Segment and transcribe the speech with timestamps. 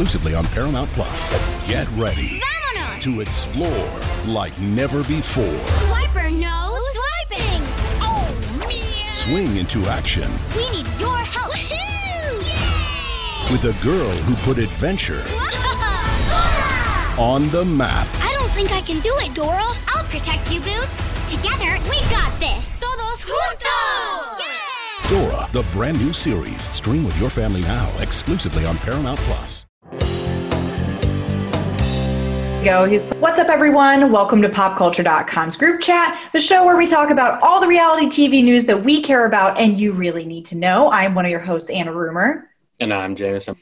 [0.00, 1.68] exclusively on Paramount Plus.
[1.68, 3.02] Get ready Vámonos!
[3.02, 5.44] to explore like never before.
[5.44, 7.60] Swiper, no swiping!
[8.00, 9.12] Oh, man!
[9.12, 10.26] Swing into action
[10.56, 11.52] We need your help!
[13.52, 15.22] With a girl who put adventure
[17.18, 18.06] on the map.
[18.22, 19.66] I don't think I can do it, Dora.
[19.88, 21.30] I'll protect you, Boots.
[21.30, 22.80] Together, we got this.
[22.80, 24.38] Todos juntos!
[24.38, 25.10] Yeah!
[25.10, 26.70] Dora, the brand new series.
[26.70, 29.66] Stream with your family now, exclusively on Paramount Plus.
[32.64, 32.84] Go.
[32.84, 34.12] He's What's up, everyone?
[34.12, 38.44] Welcome to popculture.com's group chat, the show where we talk about all the reality TV
[38.44, 40.90] news that we care about and you really need to know.
[40.90, 42.50] I'm one of your hosts, Anna Rumer.
[42.78, 43.56] And I'm Jameson.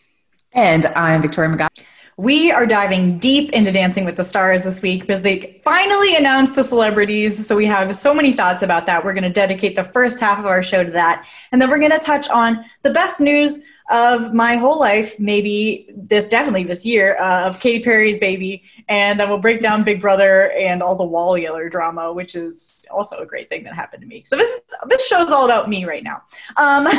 [0.53, 1.69] And I'm Victoria McGowan.
[2.17, 6.57] We are diving deep into Dancing with the Stars this week because they finally announced
[6.57, 7.47] the celebrities.
[7.47, 9.05] So we have so many thoughts about that.
[9.05, 11.25] We're going to dedicate the first half of our show to that.
[11.53, 13.61] And then we're going to touch on the best news
[13.91, 18.63] of my whole life, maybe this, definitely this year, uh, of Katy Perry's baby.
[18.89, 22.85] And then we'll break down Big Brother and all the wall yeller drama, which is
[22.91, 24.23] also a great thing that happened to me.
[24.27, 26.23] So this this show's all about me right now.
[26.57, 26.99] Um, so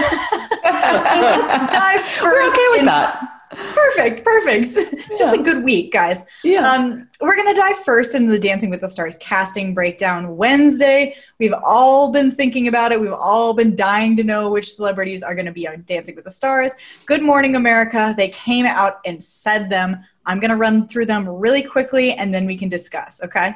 [0.61, 3.38] let's dive 1st We're okay with that.
[3.51, 4.65] Perfect, perfect.
[5.17, 6.25] Just a good week, guys.
[6.43, 6.69] Yeah.
[6.69, 11.15] Um, we're going to dive first into the Dancing with the Stars casting breakdown Wednesday.
[11.39, 13.01] We've all been thinking about it.
[13.01, 16.25] We've all been dying to know which celebrities are going to be on Dancing with
[16.25, 16.73] the Stars.
[17.05, 18.13] Good Morning America.
[18.15, 19.97] They came out and said them.
[20.25, 23.55] I'm going to run through them really quickly and then we can discuss, okay?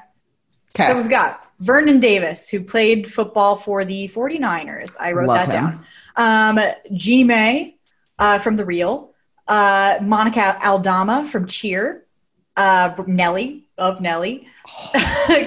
[0.75, 0.87] Okay.
[0.87, 4.95] So we've got Vernon Davis, who played football for the 49ers.
[4.99, 5.85] I wrote Love that him.
[6.15, 6.57] down.
[6.57, 7.73] Um, Jeannie Mai
[8.17, 9.12] uh, from The Real,
[9.47, 12.03] uh, Monica Aldama from Cheer,
[12.55, 14.47] uh, Nelly of Nelly,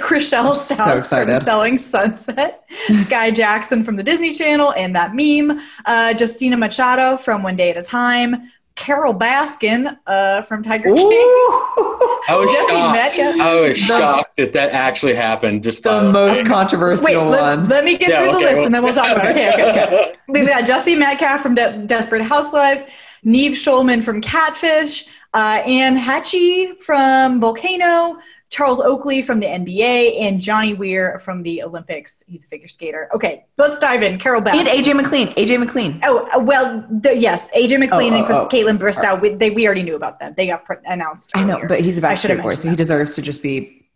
[0.00, 1.42] Chrishell so from excited.
[1.44, 7.42] Selling Sunset, Skai Jackson from the Disney Channel and that meme, uh, Justina Machado from
[7.42, 10.98] One Day at a Time, Carole Baskin uh, from Tiger King.
[10.98, 11.02] Ooh.
[12.28, 12.92] I was Jesse shocked.
[12.96, 13.40] Metcalfe.
[13.40, 15.62] I was The- shocked that that actually happened.
[15.62, 17.68] Just the by most controversial Wait, one.
[17.68, 19.30] let me get Yeah, through the list well- and then we'll talk about it.
[19.30, 20.12] Okay, okay, okay.
[20.28, 22.84] We've got Jesse Metcalfe from De- Desperate Housewives,
[23.24, 28.18] Nev Schulman from Catfish, uh, Anne Heche from Volcano,
[28.48, 32.22] Charles Oakley from the NBA, and Johnny Weir from the Olympics.
[32.28, 33.08] He's a figure skater.
[33.12, 34.18] Okay, let's dive in.
[34.18, 34.60] Carole Baskin.
[34.60, 35.28] and AJ McLean.
[35.34, 36.00] AJ McLean.
[36.04, 38.48] Oh uh, well, the, yes, AJ McLean Oh, and oh, Chris, oh.
[38.48, 39.20] Kaitlyn Bristowe.
[39.20, 40.34] We, they, we already knew about them.
[40.36, 41.32] They got pr- announced.
[41.34, 43.42] I know, but he's a I should have Backstreet Boy, so he deserves to just
[43.42, 43.88] be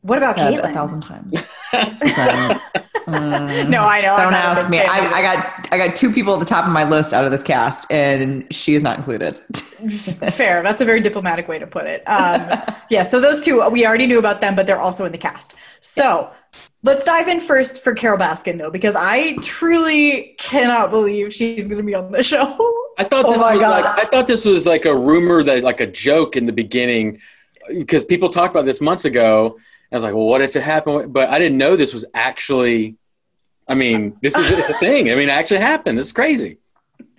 [0.00, 0.70] What about said Kaitlyn?
[0.70, 1.46] a thousand times.
[3.14, 4.14] So, mm, No, I know.
[4.14, 4.80] I'm Don't ask me.
[4.80, 5.18] I.
[5.18, 7.42] I got I got two people at the top of my list out of this
[7.42, 9.36] cast, and she is not included.
[10.32, 10.62] Fair.
[10.62, 12.02] That's a very diplomatic way to put it.
[12.06, 15.18] Um, yeah, so those two, we already knew about them, but they're also in the
[15.18, 15.54] cast.
[15.80, 16.30] So
[16.82, 21.78] let's dive in first for Carole Baskin, though, because I truly cannot believe she's going
[21.78, 22.42] to be on the show.
[22.98, 23.84] I thought Oh this my was God.
[23.84, 27.20] like I thought this was like a rumor that like a joke in the beginning
[27.68, 29.58] because people talked about this months ago.
[29.92, 31.12] I was like, well, what if it happened?
[31.12, 32.96] But I didn't know this was actually.
[33.66, 35.10] I mean, this is it's a thing.
[35.10, 35.98] I mean, it actually happened.
[35.98, 36.58] This is crazy.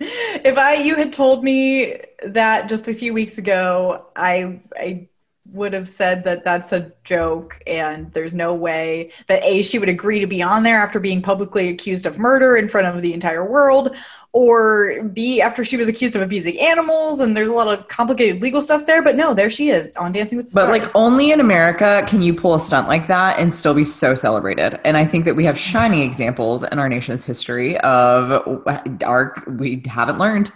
[0.00, 5.08] if I you had told me that just a few weeks ago, I I
[5.52, 9.88] would have said that that's a joke and there's no way that a she would
[9.88, 13.14] agree to be on there after being publicly accused of murder in front of the
[13.14, 13.94] entire world
[14.36, 18.42] or b after she was accused of abusing animals and there's a lot of complicated
[18.42, 20.66] legal stuff there but no there she is on dancing with the Stars.
[20.66, 23.82] But like only in America can you pull a stunt like that and still be
[23.82, 24.78] so celebrated.
[24.84, 28.30] And I think that we have shining examples in our nation's history of
[28.66, 30.52] uh, our we haven't learned.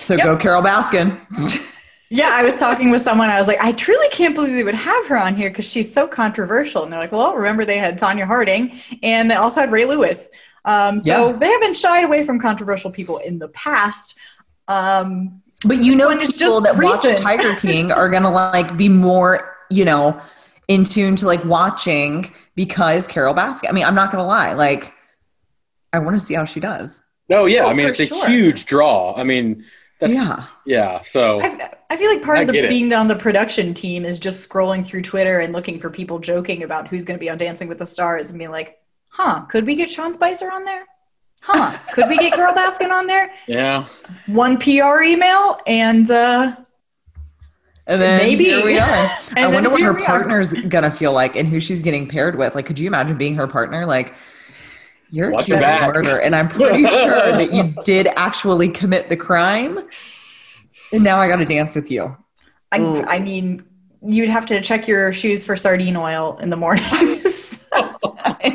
[0.00, 0.24] So Yep.
[0.24, 1.20] go Carole Baskin.
[2.08, 4.74] yeah i was talking with someone i was like i truly can't believe they would
[4.74, 7.98] have her on here because she's so controversial and they're like well remember they had
[7.98, 10.28] tonya harding and they also had ray lewis
[10.64, 11.32] um, so Yeah.
[11.36, 14.18] they haven't shied away from controversial people in the past
[14.68, 17.18] um, But you know one is people just that watch recent.
[17.18, 20.20] Tiger King are gonna like be more, you know,
[20.68, 23.68] in tune to like watching because Carole Baskin.
[23.68, 24.92] I mean, I'm not gonna lie, like
[25.92, 27.04] I want to see how she does.
[27.28, 27.64] No, yeah.
[27.64, 29.14] Oh, I mean, for it's a huge draw.
[29.16, 29.64] I mean,
[30.00, 30.46] that's yeah.
[30.66, 31.02] yeah.
[31.02, 32.68] so I, I feel like part I of the get it.
[32.68, 36.64] being on the production team is just scrolling through twitter and looking for people joking
[36.64, 38.80] about who's going to be on dancing with the stars and being like
[39.12, 40.84] huh could we get sean spicer on there
[41.40, 43.84] huh could we get carole baskin on there yeah.
[44.26, 46.56] one pr email and uh
[47.86, 48.44] And then Maybe.
[48.44, 49.10] here we are.
[49.36, 50.06] I wonder what her we are.
[50.06, 52.54] partner's gonna feel like and who she's getting paired with.
[52.54, 53.86] Like, could you imagine being her partner?
[53.86, 54.14] Like,
[55.10, 59.08] you're Watch your accused of murder, and I'm pretty sure that you did actually commit
[59.08, 59.80] the crime.
[60.92, 62.16] And now I got to dance with you.
[62.70, 62.78] I,
[63.08, 63.64] I mean
[64.00, 68.51] you'd have to check your shoes for sardine oil in the mornings I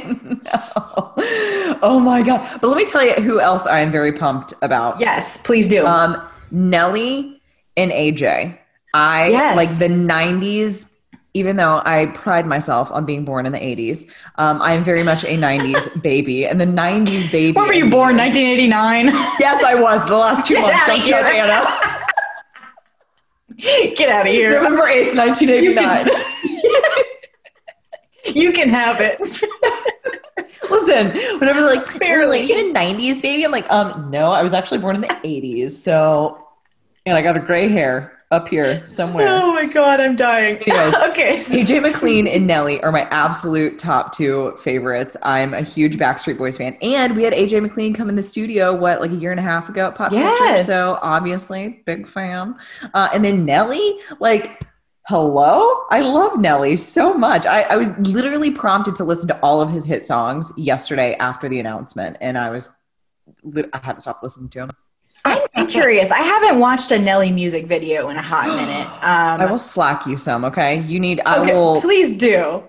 [0.47, 1.13] know.
[1.83, 2.59] Oh my god!
[2.59, 4.99] But let me tell you who else I am very pumped about.
[4.99, 6.19] yes please do Um,
[6.51, 7.39] Nelly
[7.75, 8.57] and AJ.
[8.93, 9.55] I Yes.
[9.55, 10.91] like the 90s,
[11.35, 14.09] even though I pride myself on being born in the 80s.
[14.37, 16.47] Um, I am very much a 90s baby.
[16.47, 17.51] And the 90s baby.
[17.51, 18.15] When were you born?
[18.15, 19.05] is- 1989.
[19.39, 19.99] Yes, I was.
[20.07, 20.85] The last two Get months.
[20.87, 21.31] Don't judge.
[21.35, 21.63] Anna.
[23.95, 24.53] Get out of here.
[24.53, 26.09] November 8th, 1989.
[28.35, 29.19] You can have it.
[30.87, 32.39] Listen, whenever they're like, Barely.
[32.53, 33.43] "Oh, you a 90s baby?
[33.43, 35.71] I'm like, um, no, I was actually born in the 80s.
[35.71, 36.47] So,
[37.05, 39.25] and I got a gray hair up here somewhere.
[39.29, 40.57] Oh my god, I'm dying.
[40.67, 40.95] Anyways.
[41.11, 41.41] okay.
[41.41, 45.15] so- AJ McLean and Nelly are my absolute top two favorites.
[45.23, 46.77] I'm a huge Backstreet Boys fan.
[46.81, 49.43] And we had AJ McLean come in the studio, what, like a year and a
[49.43, 50.25] half ago at Pop Culture?
[50.25, 50.67] Yes.
[50.67, 52.55] So obviously, big fan.
[52.93, 54.61] Uh, and then Nelly, like,
[55.07, 55.85] hello?
[55.89, 57.45] I love Nelly so much.
[57.45, 61.47] I, I was literally prompted to listen to all of his hit songs yesterday after
[61.47, 62.17] the announcement.
[62.19, 62.75] And I was
[63.73, 64.71] i haven't stopped listening to him.
[65.25, 66.09] I'm, curious.
[66.09, 68.87] I haven't watched a Nelly music video in a hot minute.
[69.07, 70.81] Um, I will slack you some, okay?
[70.81, 71.79] You need, I okay, will.
[71.79, 72.63] please do.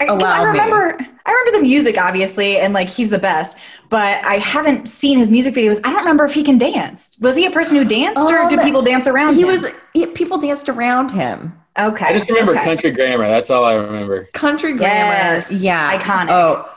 [0.00, 0.50] Allow I me.
[0.50, 3.56] remember, I remember the music obviously, and like he's the best.
[3.90, 5.78] But I haven't seen his music videos.
[5.84, 7.16] I don't remember if he can dance.
[7.20, 9.36] Was he a person who danced, or Um, did people dance around him?
[9.36, 9.48] He him?
[9.48, 11.58] was, he, people danced around him.
[11.78, 12.06] Okay.
[12.06, 12.64] I just remember okay.
[12.64, 13.26] country grammar.
[13.26, 14.24] That's all I remember.
[14.32, 15.12] Country grammar.
[15.12, 15.98] Yes, Yeah.
[15.98, 16.28] iconic.
[16.30, 16.70] Oh,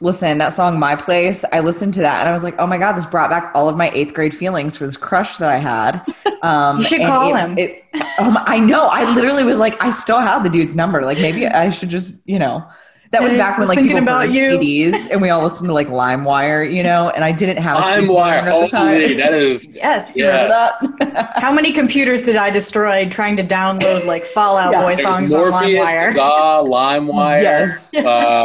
[0.00, 2.76] listen, that song My Place, I listened to that and I was like, oh my
[2.78, 5.58] God, this brought back all of my eighth grade feelings for this crush that I
[5.58, 6.02] had.
[6.42, 7.56] Um, You should call it- him.
[7.56, 7.84] It,
[8.18, 8.86] um, I know.
[8.88, 11.02] I literally was like, I still have the dude's number.
[11.02, 12.66] Like maybe I should just, you know.
[13.12, 14.58] That was back when was like thinking people about burned you.
[14.58, 17.80] CDs and we all listened to like LimeWire, you know, and I didn't have a
[17.80, 18.40] I'm CD wire.
[18.40, 18.86] player at the time.
[19.02, 19.66] Holy, that is.
[19.74, 20.14] Yes.
[20.16, 20.44] Yeah.
[20.80, 21.32] Remember that?
[21.36, 24.80] How many computers did I destroy trying to download like Fallout Yeah.
[24.80, 26.12] Boy There's songs on Morpheus, LimeWire?
[26.14, 27.42] Kazaa, LimeWire.
[27.42, 27.94] Yes.
[27.94, 28.00] Uh,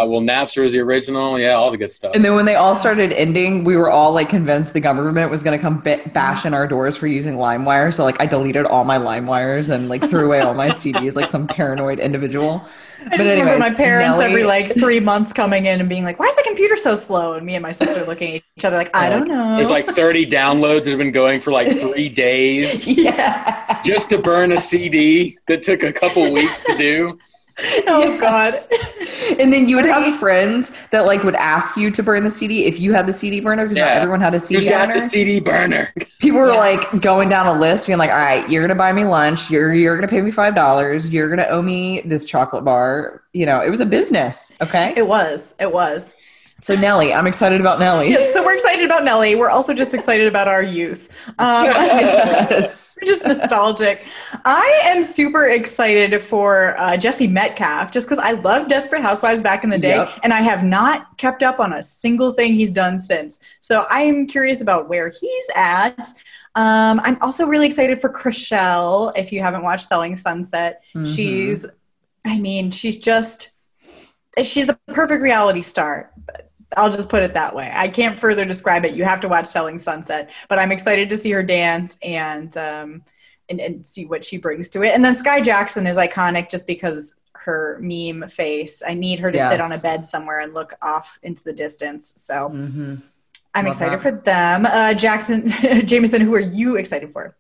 [0.10, 1.40] well, Napster was the original.
[1.40, 2.12] Yeah, all the good stuff.
[2.14, 5.44] And then when they all started ending, we were all like convinced the government was
[5.44, 7.94] going to come ba- bash in our doors for using LimeWire.
[7.94, 11.30] So like I deleted all my LimeWires and like threw away all my CDs like
[11.30, 12.68] some paranoid individual.
[13.12, 16.04] I just remember anyways, my parents Nelly- every like three months coming in and being
[16.04, 18.66] like, "Why is the computer so slow?" And me and my sister looking at each
[18.66, 21.70] other like, "I don't know." There's like 30 downloads that have been going for like
[21.78, 23.82] three days yeah.
[23.84, 27.18] just to burn a CD that took a couple weeks to do.
[27.88, 28.54] oh god.
[29.40, 32.66] And then you would have friends that like would ask you to burn the CD
[32.66, 33.94] if you had the CD burner because not Yeah.
[33.94, 35.00] everyone had a CD Who's got burner.
[35.02, 35.94] the CD burner?
[36.20, 36.94] People were Yes.
[36.94, 39.50] like going down a list, being like, "All right, you're gonna buy me lunch.
[39.50, 41.10] You're you're gonna pay me five dollars.
[41.10, 44.52] You're gonna owe me this chocolate bar." You know, it was a business.
[44.62, 45.54] Okay, It was.
[45.60, 46.14] It was.
[46.62, 48.10] So Nelly, I'm excited about Nelly.
[48.10, 49.36] Yes, so we're excited about Nelly.
[49.36, 51.10] We're also just excited about our youth.
[51.38, 52.98] Um, Yes.
[53.06, 54.06] just nostalgic.
[54.44, 59.64] I am super excited for uh, Jesse Metcalfe just because I love Desperate Housewives back
[59.64, 60.20] in the day, Yep.
[60.24, 63.40] and I have not kept up on a single thing he's done since.
[63.60, 66.08] So I am curious about where he's at.
[66.56, 69.16] Um, I'm also really excited for Chrishell.
[69.16, 71.16] If you haven't watched Selling Sunset, Mhm.
[71.16, 71.68] she's,
[72.26, 73.52] I mean, she's just,
[74.42, 76.12] she's the perfect reality star.
[76.76, 77.72] I'll just put it that way.
[77.74, 78.94] I can't further describe it.
[78.96, 83.04] You have to watch Selling Sunset, but I'm excited to see her dance and um,
[83.50, 84.94] and, and see what she brings to it.
[84.94, 88.84] And then Skai Jackson is iconic just because her meme face.
[88.86, 92.12] I need her to sit on a bed somewhere and look off into the distance.
[92.18, 93.02] So Mhm.
[93.56, 94.02] I'm Love excited that.
[94.02, 94.66] for them.
[94.66, 95.48] Uh, Jackson,
[95.86, 97.38] Jameson, who are you excited for?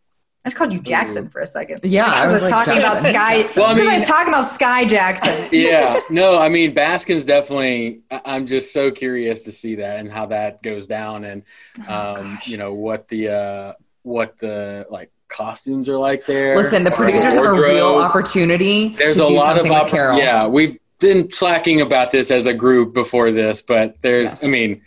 [0.47, 1.79] I just called you Jackson for a second.
[1.83, 3.11] Yeah, Because I was like, talking about Skai.
[3.11, 3.61] Jackson.
[3.61, 5.49] Well, I because I was talking about Skai Jackson.
[5.51, 8.01] yeah, no, I mean Baskin's definitely.
[8.09, 11.43] I- I'm just so curious to see that and how that goes down, and
[11.87, 12.47] Oh, um, gosh.
[12.47, 16.55] you know what the uh, what the like costumes are like there.
[16.55, 18.95] Listen, the or producers have a real opportunity.
[18.95, 20.17] There's to a do lot of something with oppor- Carole.
[20.17, 24.27] Yeah, we've been slacking about this as a group before this, but there's.
[24.29, 24.43] Yes.
[24.45, 24.81] I mean,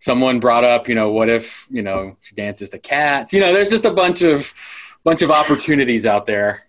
[0.00, 3.32] someone brought up, you know, what if you know she dances to cats?
[3.32, 4.52] You know, there's just a bunch of
[5.04, 6.64] bunch of opportunities out there.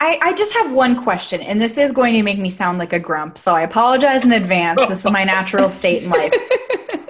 [0.00, 2.92] I, I just have one question, and this is going to make me sound like
[2.92, 4.86] a grump, so I apologize in advance.
[4.88, 6.34] This is my natural state in life.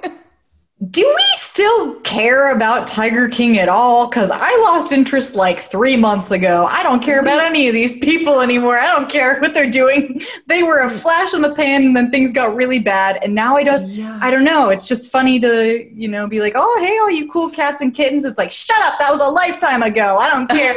[0.91, 4.07] Do we still care about Tiger King at all?
[4.07, 6.65] Because I lost interest like three months ago.
[6.65, 8.77] I don't care about any of these people anymore.
[8.77, 10.21] I don't care what they're doing.
[10.47, 13.19] They were a flash in the pan, and then things got really bad.
[13.23, 14.19] And now I just, Yeah.
[14.21, 14.69] I don't know.
[14.69, 17.93] It's just funny to, you know, be like, oh, hey, all you cool cats and
[17.93, 18.25] kittens.
[18.25, 18.99] It's like, shut up.
[18.99, 20.17] That was a lifetime ago.
[20.17, 20.75] I don't care.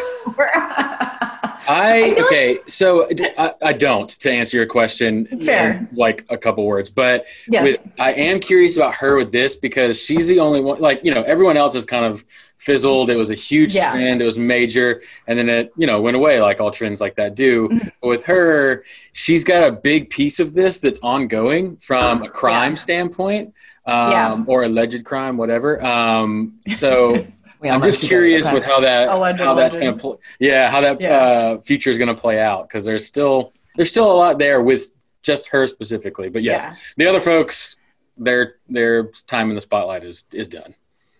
[1.68, 3.08] I, like- okay, so
[3.62, 5.26] I, don't to answer your question.
[5.44, 5.72] Fair.
[5.90, 7.62] in, like a couple words, but Yes.
[7.62, 10.80] with I am curious about her with this because she's the only one.
[10.80, 12.24] Like you know, everyone else is kind of
[12.56, 13.08] fizzled.
[13.10, 13.92] It was a huge Yeah.
[13.92, 14.20] trend.
[14.20, 17.34] It was major, and then it you know went away like all trends like that
[17.34, 17.68] do.
[17.68, 17.88] Mm-hmm.
[18.00, 22.72] But with her, she's got a big piece of this that's ongoing from a crime
[22.72, 22.76] Yeah.
[22.78, 23.54] standpoint,
[23.86, 24.44] um, Yeah.
[24.46, 25.84] or alleged crime, whatever.
[25.84, 27.26] Um, so.
[27.60, 28.54] We I'm just curious Okay.
[28.54, 30.16] with how that Alleged, how that's going to play.
[30.38, 31.16] Yeah, how that Yeah.
[31.18, 34.60] uh, future is going to play out because there's still there's still a lot there
[34.62, 36.28] with just her specifically.
[36.28, 36.74] But yes, Yeah.
[36.96, 37.76] the other folks,
[38.16, 40.74] their their time in the spotlight is is done.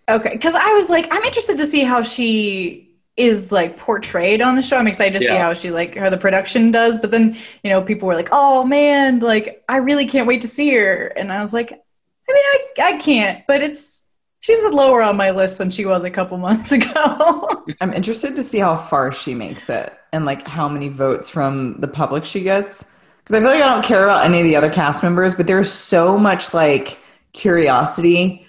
[0.09, 2.85] Okay, because I was like, I'm interested to see how she
[3.17, 4.77] is like portrayed on the show.
[4.77, 6.99] I'm excited to see how she like how the production does.
[6.99, 10.49] But then you know, people were like, "Oh man, like I really can't wait to
[10.49, 14.08] see her." And I was like, I mean, I I can't, but it's
[14.41, 17.65] she's lower on my list than she was a couple months ago.
[17.81, 21.81] I'm interested to see how far she makes it and like how many votes from
[21.81, 22.95] the public she gets.
[23.25, 25.47] Because I feel like I don't care about any of the other cast members, but
[25.47, 26.99] there's so much like
[27.33, 28.47] curiosity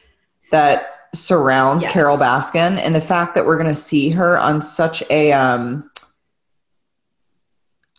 [0.51, 1.91] that surrounds Yes.
[1.93, 5.89] Carole Baskin and the fact that we're going to see her on such a um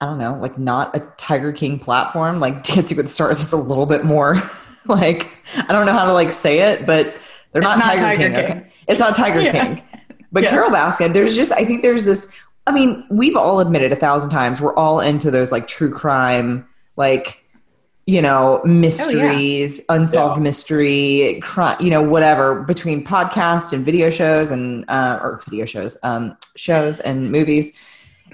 [0.03, 3.53] I don't know, like not a Tiger King platform, like Dancing with the Stars is
[3.53, 4.37] a little bit more
[4.87, 7.15] like I don't know how to like say it, but
[7.53, 8.35] they're not, not Tiger, Tiger King.
[8.35, 8.45] King.
[8.59, 8.73] Okay.
[8.89, 9.53] It's not Tiger Yeah.
[9.53, 9.83] King.
[10.33, 10.51] But Yeah.
[10.51, 12.33] Carole Baskin, there's just I think there's this
[12.67, 16.67] I mean, we've all admitted a thousand times we're all into those like true crime,
[16.97, 17.43] like
[18.07, 20.43] you know, mysteries, unsolved Yeah.
[20.43, 25.97] mystery, crime, you know, whatever between podcast and video shows and uh, or video shows,
[26.03, 27.77] um, shows and movies.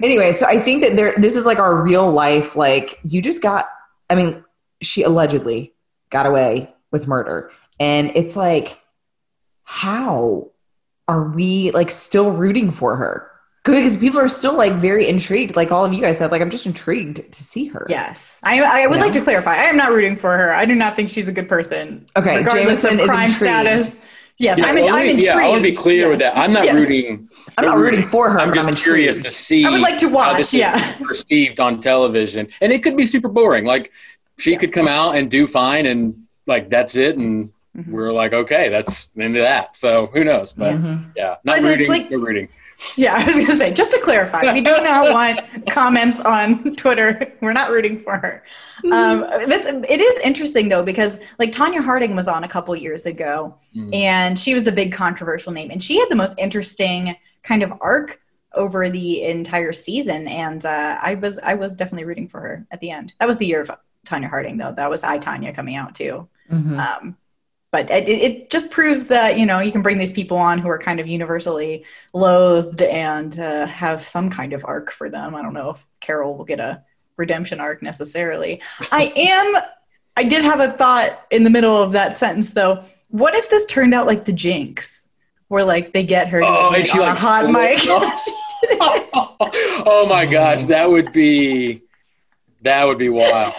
[0.02, 2.56] Anyway, so I think that there, this is like our real life.
[2.56, 3.66] Like you just got,
[4.08, 4.42] I mean,
[4.82, 5.74] she allegedly
[6.10, 8.78] got away with murder, and it's like,
[9.70, 10.50] how
[11.08, 13.30] are we like still rooting for her?
[13.64, 15.56] Because people are still like very intrigued.
[15.56, 17.84] Like all of you guys said, like I'm just intrigued to see her.
[17.90, 19.02] yes, I I would Yeah.
[19.04, 19.56] like to clarify.
[19.56, 20.54] I am not rooting for her.
[20.54, 22.06] I do not think she's a good person.
[22.16, 23.36] Okay, regardless Jameson of is crime intrigued.
[23.40, 23.98] status.
[24.38, 25.24] Yes, Yeah, I'm, well, I'm let me- intrigued.
[25.24, 26.36] yeah, I want to be clear with that.
[26.38, 26.74] I'm not Yes.
[26.76, 27.28] rooting.
[27.58, 29.64] I'm not rooting for her, I'm but just I'm curious to see.
[29.64, 30.94] I would like to watch, this is yeah.
[30.98, 33.64] perceived on television, and it could be super boring.
[33.64, 33.90] Like
[34.38, 37.92] she could come out and do fine, and like that's it, and Mm-hmm.
[37.92, 39.76] we're like, okay, that's into that.
[39.76, 40.52] So who knows?
[40.52, 41.10] But Mm-hmm.
[41.16, 41.88] yeah, not But rooting.
[41.88, 42.48] like- no rooting.
[42.96, 45.40] Yeah, I was going to say, just to clarify, we do not want
[45.70, 47.32] comments on Twitter.
[47.40, 48.44] We're not rooting for her.
[48.92, 53.06] Um, this, it is interesting, though, because like Tonya Harding was on a couple years
[53.06, 53.94] ago, Mhm.
[53.94, 57.72] and she was the big controversial name, and she had the most interesting kind of
[57.80, 58.20] arc
[58.52, 60.28] over the entire season.
[60.28, 63.14] And uh, I was I was definitely rooting for her at the end.
[63.20, 63.70] That was the year of
[64.06, 64.72] Tonya Harding, though.
[64.72, 66.28] That was I Tonya coming out too.
[66.52, 66.78] Mhm.
[66.78, 67.16] Um,
[67.84, 70.68] but it, it just proves that you know you can bring these people on who
[70.68, 75.34] are kind of universally loathed and uh, have some kind of arc for them.
[75.34, 76.82] I don't know if Carole will get a
[77.18, 78.62] redemption arc necessarily.
[78.90, 79.62] I am.
[80.16, 82.82] I did have a thought in the middle of that sentence though.
[83.10, 85.08] What if this turned out like the Jinx,
[85.48, 87.78] where like they get her Oh, admit and she, on like, a hot mic?
[89.86, 91.82] oh my gosh, that would be
[92.62, 93.52] that would be wild.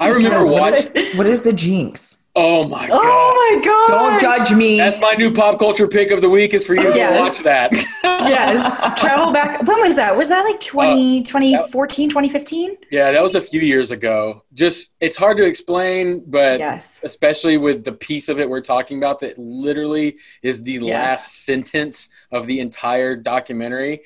[0.00, 1.16] I remember What is- watching.
[1.16, 2.23] What is the jinx?
[2.36, 3.00] Oh my god.
[3.00, 3.88] oh my god!
[3.88, 4.76] Don't judge me.
[4.76, 7.20] That's my new pop culture pick of the week is for you to Yes.
[7.20, 7.72] watch that.
[8.02, 9.62] yes, travel back.
[9.62, 10.16] When was that?
[10.16, 12.76] Was that like 20, Uh, 2014, 2015?
[12.90, 14.42] yeah, that was a few years ago.
[14.52, 17.00] Just it's hard to explain, but Yes.
[17.04, 20.94] especially with the piece of it we're talking about that literally is the Yeah.
[21.02, 24.02] last sentence of the entire documentary.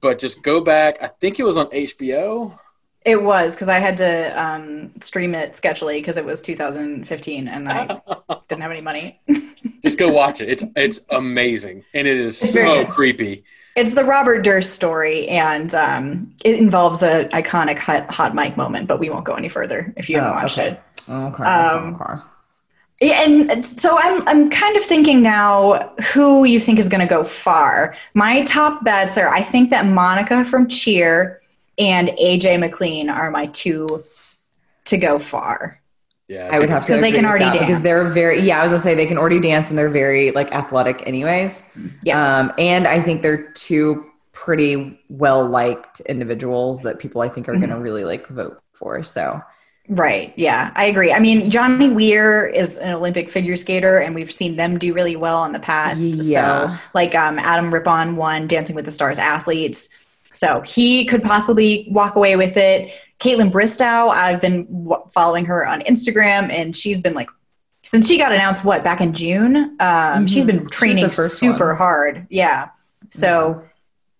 [0.00, 0.98] But just go back.
[1.00, 2.58] I think it was on HBO.
[3.04, 7.68] It was because I had to um, stream it sketchily because it was 2015 and
[7.68, 8.00] I
[8.48, 9.20] didn't have any money.
[9.82, 10.48] Just go watch it.
[10.48, 13.44] It's it's amazing and it is It's so creepy.
[13.76, 18.86] It's the Robert Durst story, and um, it involves an iconic hot, hot mic moment,
[18.86, 20.68] but we won't go any further if you haven't Oh, watched okay.
[20.68, 20.80] it.
[21.08, 21.44] Okay.
[21.44, 22.22] Um, okay.
[23.00, 27.06] Yeah, and so I'm I'm kind of thinking now who you think is going to
[27.06, 27.96] go far.
[28.14, 31.40] My top bets are I think that Monica from Cheer
[31.78, 33.86] and AJ McLean are my two
[34.86, 35.80] to go far.
[36.28, 37.82] Yeah, I would have to Because they agree can with already that because dance.
[37.82, 38.60] they're very yeah.
[38.60, 41.76] I was gonna say they can already dance and they're very like athletic anyways.
[42.02, 42.40] Yes.
[42.40, 47.52] Um, and I think they're two pretty well liked individuals that people I think are
[47.52, 47.60] Mm-hmm.
[47.60, 49.02] gonna really like vote for.
[49.02, 49.42] So
[49.88, 50.32] Right.
[50.36, 51.12] Yeah, I agree.
[51.12, 55.14] I mean, Johnny Weir is an Olympic figure skater, and we've seen them do really
[55.14, 56.00] well in the past.
[56.00, 56.78] Yeah.
[56.78, 59.90] So, like um, Adam Rippon won Dancing with the Stars athletes.
[60.34, 62.92] So he could possibly walk away with it.
[63.20, 67.30] Kaitlyn Bristowe, I've been w- following her on Instagram, and she's been like,
[67.84, 69.76] since she got announced, what, back in June?
[69.80, 70.50] Um, She's Mhm.
[70.50, 71.76] She been training first super one.
[71.76, 72.26] hard.
[72.30, 72.68] Yeah.
[73.10, 73.62] So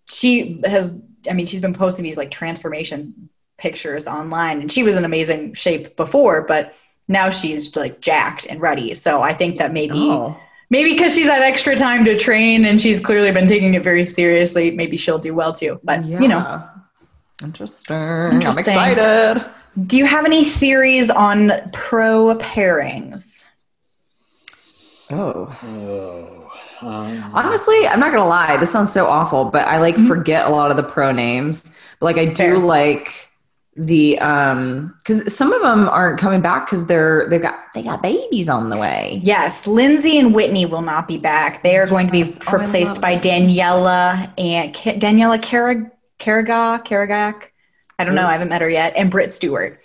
[0.05, 4.95] she has, I mean, she's been posting these like transformation pictures online and she was
[4.97, 6.73] in amazing shape before but
[7.07, 10.37] now she's like jacked and ready so i think that maybe oh,
[10.69, 14.05] maybe because she's had extra time to train and she's clearly been taking it very
[14.05, 16.67] seriously maybe she'll do well too but you know
[17.43, 17.95] interesting.
[17.95, 18.77] Interesting.
[18.77, 19.45] I'm excited.
[19.85, 23.45] do you have any theories on pro pairings
[25.11, 25.55] Oh.
[25.61, 28.57] Oh, um, Honestly, I'm not gonna lie.
[28.57, 31.77] This sounds so awful, but I like forget a lot of the pro names.
[31.99, 32.57] But like, I do Fair.
[32.57, 33.29] like
[33.77, 38.01] the um because some of them aren't coming back because they're they've got they got
[38.01, 39.19] babies on the way.
[39.21, 41.61] Yes, Lindsay and Witney will not be back.
[41.61, 43.17] They are going to be Oh, replaced by.
[43.17, 47.49] Daniela and Ca- Daniela Carragher, Carragak.
[47.99, 48.27] I don't know.
[48.27, 48.93] I haven't met her yet.
[48.95, 49.79] And Britt Stewart,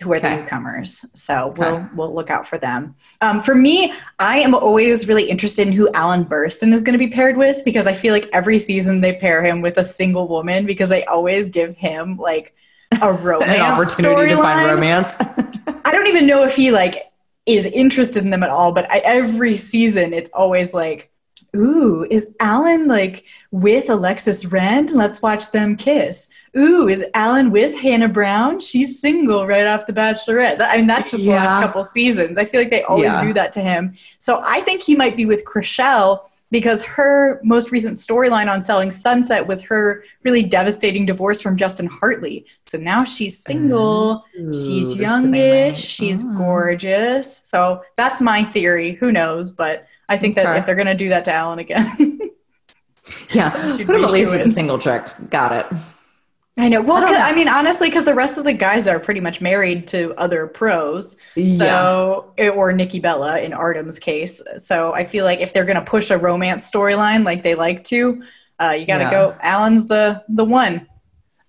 [0.00, 1.04] who are the newcomers.
[1.14, 1.60] So Okay.
[1.62, 2.94] we'll we'll look out for them.
[3.20, 6.98] Um, for me, I am always really interested in who Alan Bersten is going to
[6.98, 10.28] be paired with because I feel like every season they pair him with a single
[10.28, 12.54] woman because they always give him like
[13.02, 15.16] a romance An opportunity to find romance.
[15.84, 17.10] I don't even know if he like
[17.46, 21.10] is interested in them at all, but I, every season it's always like,
[21.54, 24.86] ooh, is Alan like with Alexis Ren?
[24.86, 26.28] Let's watch them kiss.
[26.56, 28.60] Ooh, is Alan with Hannah Brown?
[28.60, 30.60] She's single right off the Bachelorette.
[30.60, 32.38] I mean, that's just the last couple seasons.
[32.38, 33.24] I feel like they always Yeah.
[33.24, 33.94] do that to him.
[34.18, 36.20] So I think he might be with Chrishell
[36.54, 41.86] because her most recent storyline on Selling Sunset with her really devastating divorce from Justin
[41.86, 42.46] Hartley.
[42.64, 44.24] So now she's single.
[44.36, 45.84] She's Ooh, something youngish.
[45.84, 46.32] She's Oh.
[46.38, 47.40] gorgeous.
[47.42, 48.92] So that's my theory.
[48.92, 49.50] Who knows?
[49.50, 50.58] But I think that Okay.
[50.60, 52.20] if they're going to do that to Alan again,
[53.32, 55.02] Yeah, put him at least with a single chick.
[55.30, 55.66] Got it.
[56.56, 56.80] I know.
[56.80, 57.16] Well, I know.
[57.18, 60.46] I, mean, honestly, because the rest of the guys are pretty much married to other
[60.46, 61.16] pros.
[61.34, 61.50] Yeah.
[61.56, 64.40] So, or Nikki Bella in Artem's case.
[64.58, 67.82] So I feel like if they're going to push a romance storyline like they like
[67.84, 68.22] to,
[68.62, 69.10] uh, you got to Yeah.
[69.10, 69.36] go.
[69.40, 70.86] Alan's the the one.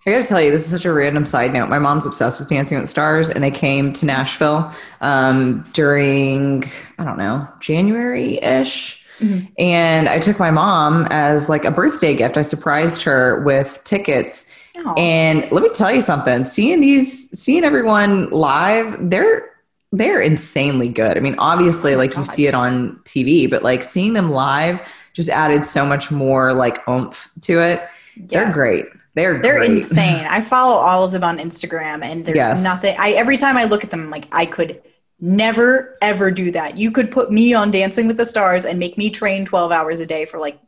[0.08, 1.68] I gotta tell you, this is such a random side note.
[1.68, 6.62] My mom's obsessed with Dancing with the Stars, and they came to Nashville um, during,
[6.96, 9.04] I don't know, January ish.
[9.18, 9.48] Mhm.
[9.58, 12.36] And I took my mom as like a birthday gift.
[12.36, 14.52] I surprised her with tickets.
[14.96, 19.50] And let me tell you something seeing these, seeing everyone live, they're
[19.92, 21.16] they're insanely good.
[21.16, 24.82] I mean, obviously, oh like you see it on TV, but like seeing them live
[25.14, 27.82] just added so much more like oomph to it.
[28.16, 28.86] They're great.
[29.14, 29.70] They're They're great.
[29.70, 30.26] insane.
[30.30, 32.62] I follow all of them on Instagram, and there's Yes.
[32.62, 32.94] nothing.
[32.98, 34.82] I every time I look at them, I'm like I could
[35.20, 36.76] never ever do that.
[36.76, 40.00] You could put me on Dancing with the Stars and make me train 12 hours
[40.00, 40.58] a day for like,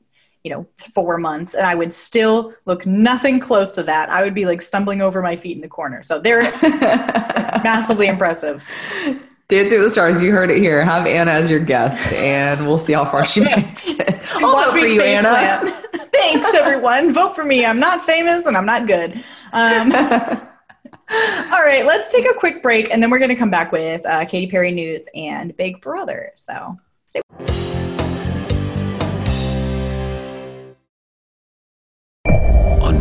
[0.48, 4.08] you know, four months, and I would still look nothing close to that.
[4.08, 6.02] I would be like stumbling over my feet in the corner.
[6.02, 6.42] So they're
[7.62, 8.66] massively impressive.
[9.48, 10.82] Dance with the Stars, you heard it here.
[10.82, 14.20] Have Anna as your guest, and we'll see how far she makes it.
[14.36, 15.28] I'll vote for you, Anna.
[15.28, 15.86] plant.
[16.12, 17.12] Thanks, everyone.
[17.12, 17.66] Vote for me.
[17.66, 19.22] I'm not famous and I'm not good.
[19.52, 23.70] Um, all right, let's take a quick break and then we're going to come back
[23.70, 26.32] with uh, Katy Perry news and Big Brother.
[26.36, 27.20] So stay.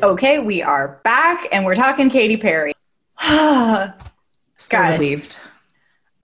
[0.00, 2.72] Okay, we are back and we're talking Katy Perry.
[4.60, 4.98] So Guys.
[4.98, 5.38] relieved.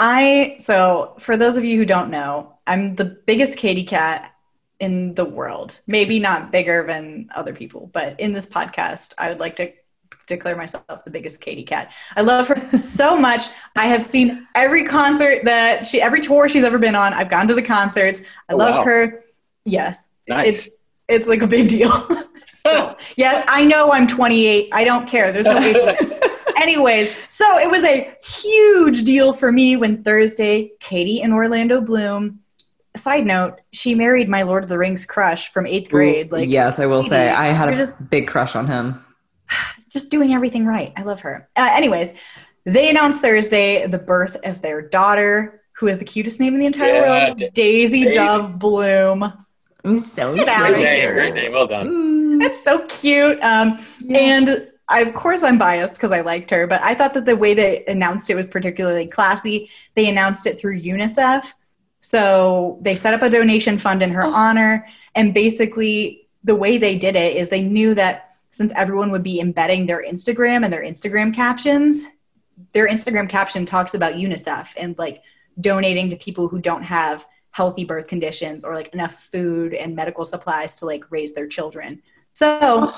[0.00, 4.32] I so for those of you who don't know, I'm the biggest Katy cat
[4.80, 5.80] in the world.
[5.86, 9.72] Maybe not bigger than other people, but in this podcast, I would like to
[10.26, 11.92] declare myself the biggest Katy cat.
[12.16, 13.44] I love her so much.
[13.76, 17.12] I have seen every concert that she every tour she's ever been on.
[17.14, 18.20] I've gone to the concerts.
[18.48, 18.84] I Oh, love wow.
[18.84, 19.22] her.
[19.64, 20.08] Yes.
[20.28, 20.66] Nice.
[20.66, 21.90] It's it's like a big deal.
[22.58, 24.70] so, yes, I know I'm 28.
[24.72, 25.32] I don't care.
[25.32, 26.22] There's no age limit.
[26.56, 32.40] Anyways, so it was a huge deal for me when Thursday, Katy and Orlando Bloom.
[32.96, 36.30] Side note, she married my Lord of the Rings crush from eighth grade.
[36.32, 39.04] Like, yes, I will say I had a just- big crush on him.
[39.90, 40.92] just doing everything right.
[40.96, 41.48] I love her.
[41.56, 42.14] Uh, anyways,
[42.64, 46.66] they announced Thursday the birth of their daughter, who is the cutest name in the
[46.66, 48.12] entire Yeah, world, Da- Daisy, Daisy.
[48.14, 49.43] Dove Bloom.
[49.84, 51.12] So Get out of here.
[51.12, 51.52] great name.
[51.52, 51.88] Well done.
[51.88, 52.44] Mm.
[52.44, 53.38] It's so cute.
[53.42, 53.78] Um,
[54.14, 57.36] And I, of course, I'm biased because I liked her, but I thought that the
[57.36, 59.70] way they announced it was particularly classy.
[59.94, 61.52] They announced it through UNICEF.
[62.00, 64.86] So they set up a donation fund in her honor.
[65.14, 69.40] And basically, the way they did it is they knew that since everyone would be
[69.40, 72.04] embedding their Instagram and their Instagram captions,
[72.72, 75.22] their Instagram caption talks about UNICEF and like
[75.60, 80.24] donating to people who don't have healthy birth conditions or like enough food and medical
[80.24, 82.02] supplies to like raise their children.
[82.32, 82.92] So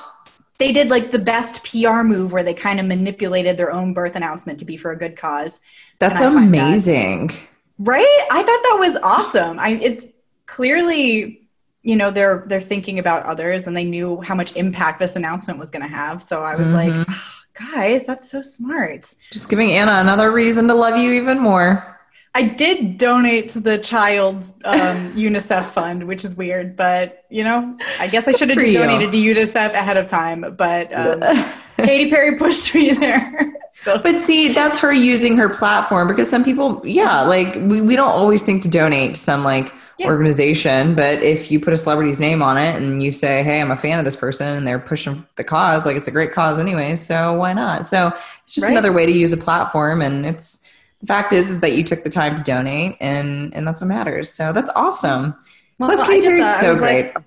[0.56, 4.16] they did like the best PR move where they kind of manipulated their own birth
[4.16, 5.60] announcement to be for a good cause.
[5.98, 7.32] That's find that- amazing.
[7.78, 8.26] Right?
[8.30, 9.58] I thought that was awesome.
[9.58, 10.06] I it's
[10.46, 11.42] clearly
[11.82, 15.58] you know they're they're thinking about others and they knew how much impact this announcement
[15.58, 16.22] was going to have.
[16.22, 17.04] So I was like, Mhm.
[17.10, 17.34] "Ah,
[17.74, 19.14] guys, that's so smart.
[19.30, 21.95] Just giving Anna another reason to love you even more.
[22.36, 27.78] I did donate to the child's um, UNICEF fund, which is weird, but you know,
[27.98, 30.54] I guess I should have just donated to UNICEF ahead of time.
[30.54, 31.22] But um,
[31.78, 33.54] Katy Perry pushed me there.
[33.72, 37.96] so But see, that's her using her platform because some people, yeah, like we, we
[37.96, 40.08] don't always think to donate to some like Yeah.
[40.08, 43.70] organization, but if you put a celebrity's name on it and you say, hey, I'm
[43.70, 46.58] a fan of this person and they're pushing the cause, like it's a great cause
[46.58, 47.86] anyway, so why not?
[47.86, 48.08] So
[48.44, 48.72] it's just Right.
[48.72, 50.02] another way to use a platform.
[50.02, 50.65] And it's
[51.00, 53.88] the fact is, is that you took the time to donate and, and that's what
[53.88, 54.32] matters.
[54.32, 55.34] So that's awesome.
[55.78, 57.14] Well, Plus, I Katy just Perry's I so great.
[57.14, 57.24] like,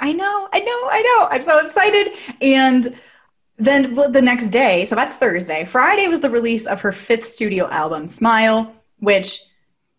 [0.00, 1.28] I know, I know, I know.
[1.30, 2.12] I'm so excited.
[2.40, 2.98] And
[3.58, 5.66] then well, the next day, so that's Thursday.
[5.66, 9.42] Friday was the release of her fifth studio album, Smile, which,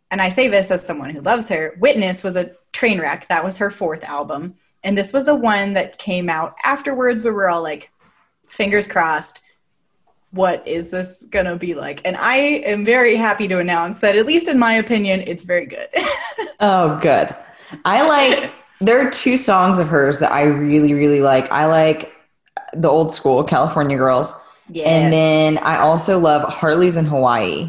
[0.09, 3.27] and I say this as someone who loves her, Witness was a train wreck.
[3.27, 4.55] That was her fourth album.
[4.83, 7.91] And this was the one that came out afterwards where we're all like,
[8.49, 9.41] fingers crossed.
[10.31, 12.01] What is this going to be like?
[12.05, 15.65] And I am very happy to announce that, at least in my opinion, it's very
[15.65, 15.87] good.
[16.63, 17.35] Oh, good.
[17.85, 21.51] I like, there are two songs of hers that I really, really like.
[21.51, 22.13] I like
[22.73, 24.31] the old school California Girls.
[24.69, 24.85] yeah.
[24.87, 27.63] And then I also love Harley's in Hawaii.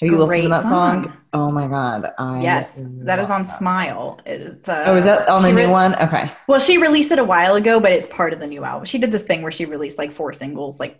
[0.00, 1.04] Have you listened to that song?
[1.04, 1.12] song.
[1.34, 2.10] Oh my God.
[2.18, 4.18] I Yes, that is on Smile.
[4.24, 5.94] It's, uh, Oh, is that on the she new re- one?
[5.96, 6.32] Okay.
[6.46, 8.86] Well, she released it a while ago, but it's part of the new album.
[8.86, 10.98] She did this thing where she released like four singles, like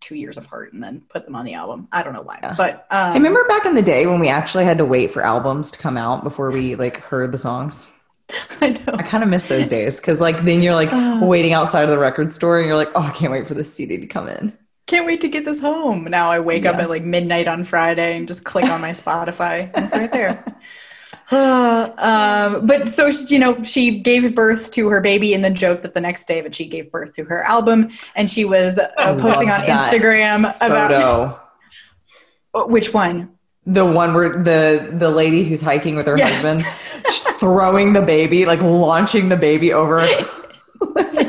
[0.00, 1.88] two years apart, and then put them on the album.
[1.92, 2.54] I don't know why, Yeah.
[2.56, 5.24] but um, I remember back in the day when we actually had to wait for
[5.24, 7.86] albums to come out before we like heard the songs.
[8.60, 8.94] I know.
[8.94, 10.90] I kind of miss those days because like then you're like
[11.22, 13.72] waiting outside of the record store and you're like, oh, I can't wait for this
[13.72, 14.56] CD to come in.
[14.86, 16.04] Can't wait to get this home.
[16.04, 19.70] Now I wake up at like midnight on Friday and just click on my Spotify.
[19.74, 20.44] and It's right there.
[21.98, 25.82] um, but so she- you know, she gave birth to her baby, and then joked
[25.82, 29.16] that the next day that she gave birth to her album, and she was uh,
[29.18, 31.40] posting on Instagram about
[32.68, 33.30] which one?
[33.66, 36.42] The one where the the lady who's hiking with her Yes.
[36.42, 36.64] husband,
[37.40, 40.06] throwing the baby, like launching the baby over.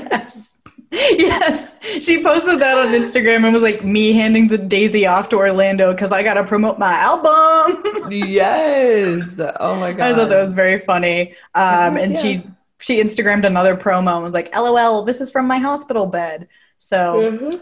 [1.19, 1.75] yes.
[2.01, 5.91] She posted that on Instagram and was like me handing the daisy off to Orlando
[5.91, 8.11] because I gotta promote my album.
[8.11, 9.39] yes.
[9.59, 10.11] Oh my god.
[10.11, 11.35] I thought that was very funny.
[11.53, 12.21] Um, and Yes.
[12.21, 12.41] she
[12.79, 16.47] she Instagrammed another promo and was like, LOL, this is from my hospital bed.
[16.77, 17.59] So Mhm.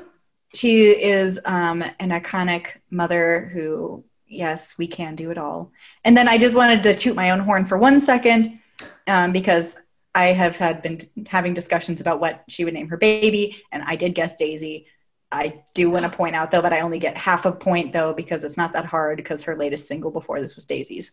[0.54, 5.72] she is um, an iconic mother who, yes, we can do it all.
[6.04, 8.60] And then I did wanted to toot my own horn for one second
[9.08, 9.78] um, because
[10.16, 13.96] I have had been having discussions about what she would name her baby, and I
[13.96, 14.88] did guess Daisy.
[15.32, 16.16] I do want to oh.
[16.16, 18.86] point out though but I only get half a point though because it's not that
[18.86, 21.12] hard because her latest single before this was Daisies.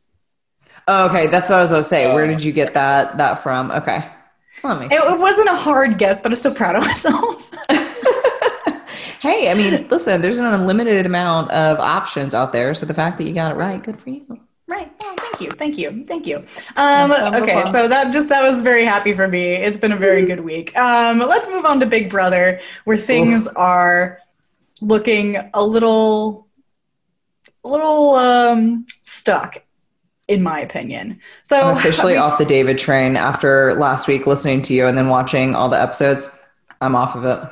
[0.86, 2.12] Oh, okay, that's what I was going to say.
[2.12, 3.70] Where did you get that that from?
[3.70, 4.06] Okay.
[4.62, 7.50] Well, It, it wasn't a hard guess, but I'm so proud of myself.
[9.20, 12.74] hey, I mean, listen, there's an unlimited amount of options out there.
[12.74, 14.40] So the fact that you got it right, good for you.
[14.68, 14.92] Right.
[15.00, 15.16] Well,
[15.48, 15.50] thank you.
[15.56, 16.04] Thank you.
[16.04, 16.44] Thank you.
[16.76, 17.64] Um, okay.
[17.72, 19.54] So that just, that was very happy for me.
[19.54, 20.76] It's been a very good week.
[20.76, 24.18] Um, let's move on to Big Brother where things are
[24.80, 26.46] looking a little,
[27.64, 29.62] a little, um, stuck
[30.28, 31.20] in my opinion.
[31.42, 35.08] So I'm officially off the David train after last week listening to you and then
[35.08, 36.30] watching all the episodes.
[36.80, 37.48] I'm off of it.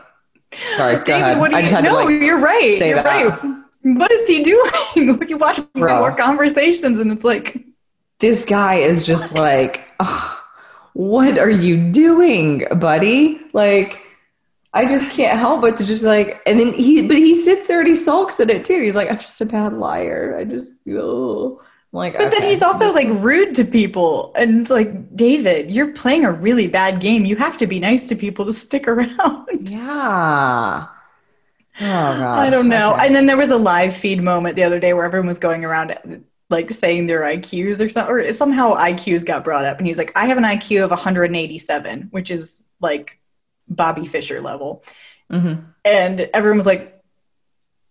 [0.77, 1.39] Sorry, go David, ahead.
[1.39, 2.79] what do I you, just had no, like you're right.
[2.79, 3.43] say You're that.
[3.43, 3.55] right.
[3.83, 4.71] What is he doing?
[5.29, 5.99] you watch Bro.
[5.99, 7.65] more conversations and it's like,
[8.19, 10.39] this guy is just like, "Ugh,
[10.99, 13.41] what are you doing, buddy?
[13.53, 14.01] Like,
[14.75, 17.79] I just can't help but to just like, and then he, but he sits there
[17.79, 18.81] and he sulks at it too.
[18.83, 20.37] He's like, I'm just a bad liar.
[20.39, 24.33] I just, oh, I'm like, But then he's also like rude to people.
[24.35, 27.25] And it's like, David, you're playing a really bad game.
[27.25, 29.47] You have to be nice to people to stick around.
[29.61, 30.87] yeah.
[31.81, 32.39] Oh god.
[32.39, 32.95] I don't know.
[32.95, 33.07] Okay.
[33.07, 35.65] And then there was a live feed moment the other day where everyone was going
[35.65, 35.97] around
[36.51, 39.79] like saying their IQs or something, or somehow IQs got brought up.
[39.79, 43.19] And he's like, I have an IQ of 187, which is like
[43.69, 44.83] Bobby Fischer level.
[45.31, 45.65] Mhm.
[45.85, 47.03] And everyone was like,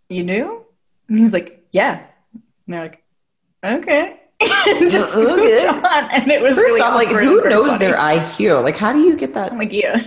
[0.10, 0.66] You knew?
[1.08, 2.04] And he's like, Yeah.
[2.34, 3.04] And they're like,
[3.64, 4.20] Okay.
[4.40, 5.36] and just Okay.
[5.36, 6.12] moved on.
[6.12, 7.86] And it was First really off, like, who knows funny.
[7.86, 8.64] their IQ?
[8.64, 9.52] Like, how do you get that?
[9.68, 10.04] Idea.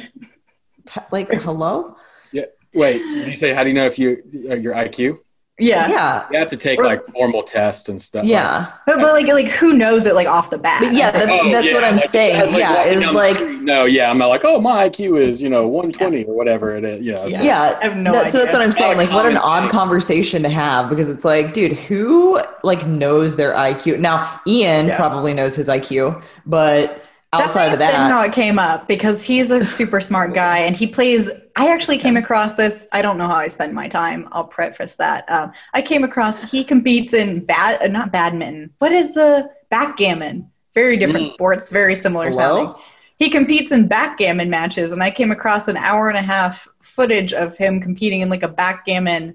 [0.86, 1.96] T- like, hello?
[2.32, 2.44] Yeah.
[2.74, 5.18] Wait, did you say how do you know if you uh, your IQ?
[5.60, 5.88] Yeah.
[5.88, 6.26] Yeah.
[6.32, 8.24] You have to take like formal tests and stuff.
[8.24, 8.72] Yeah.
[8.86, 10.82] But, but like like who knows it like off the bat?
[10.82, 12.50] But yeah, that's Oh, that's yeah, what I'm like, saying.
[12.52, 13.60] like, yeah, walking is like street.
[13.62, 16.84] no, yeah, I'm not like, oh, my IQ is you know 120 or whatever it
[16.84, 17.02] is.
[17.02, 18.96] Yeah, it's yeah, I have no that- so that's what I'm saying.
[18.96, 19.70] Like, what an odd thing.
[19.70, 23.98] conversation to have because it's like, dude, who like knows their IQ?
[24.00, 24.96] Now, Ian Yeah.
[24.96, 29.24] probably knows his IQ, but That outside may of that, how it came up because
[29.24, 31.28] he's a super smart guy and he plays.
[31.56, 32.88] I actually came across this.
[32.92, 34.28] I don't know how I spend my time.
[34.32, 35.30] I'll preface that.
[35.30, 38.72] Um, I came across he competes in bad, uh, not badminton.
[38.78, 40.50] What is the backgammon?
[40.74, 41.30] Very different Mm.
[41.30, 42.36] sports, very similar Hello?
[42.36, 42.74] sounding.
[43.18, 47.34] He competes in backgammon matches, and I came across an hour and a half footage
[47.34, 49.34] of him competing in like a backgammon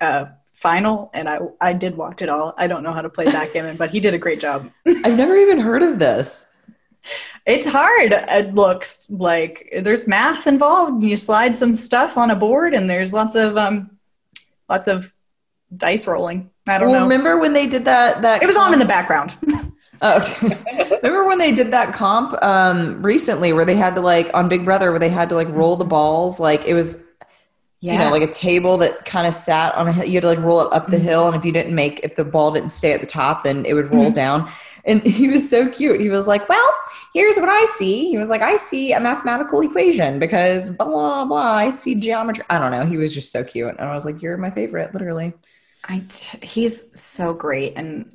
[0.00, 2.54] uh, final, and I I did watch it all.
[2.56, 4.70] I don't know how to play backgammon, but he did a great job.
[4.86, 6.54] I've never even heard of this.
[7.46, 8.12] It's hard.
[8.12, 11.02] It looks like there's math involved.
[11.02, 13.96] You slide some stuff on a board, and there's lots of um,
[14.68, 15.12] lots of
[15.76, 16.50] dice rolling.
[16.66, 17.06] I don't Well, know.
[17.06, 18.20] remember when they did that?
[18.22, 19.36] That It was on in the background.
[20.00, 20.56] Oh, okay.
[21.02, 24.64] Remember when they did that comp um, recently, where they had to like on Big
[24.64, 26.38] Brother, where they had to like roll the balls?
[26.38, 27.07] Like it was,
[27.80, 30.04] yeah, you know, like a table that kind of sat on a hill.
[30.04, 31.06] You had to like roll it up the mm-hmm.
[31.06, 33.64] hill, and if you didn't make, if the ball didn't stay at the top, then
[33.64, 34.14] it would roll mm-hmm.
[34.14, 34.50] down.
[34.84, 36.00] And he was so cute.
[36.00, 36.72] He was like, "Well,
[37.14, 41.24] here's what I see." He was like, "I see a mathematical equation because blah blah
[41.24, 41.38] blah.
[41.38, 42.84] I see geometry." I don't know.
[42.84, 45.34] He was just so cute, and I was like, "You're my favorite, literally."
[45.84, 46.02] I,
[46.42, 48.10] he's so great, and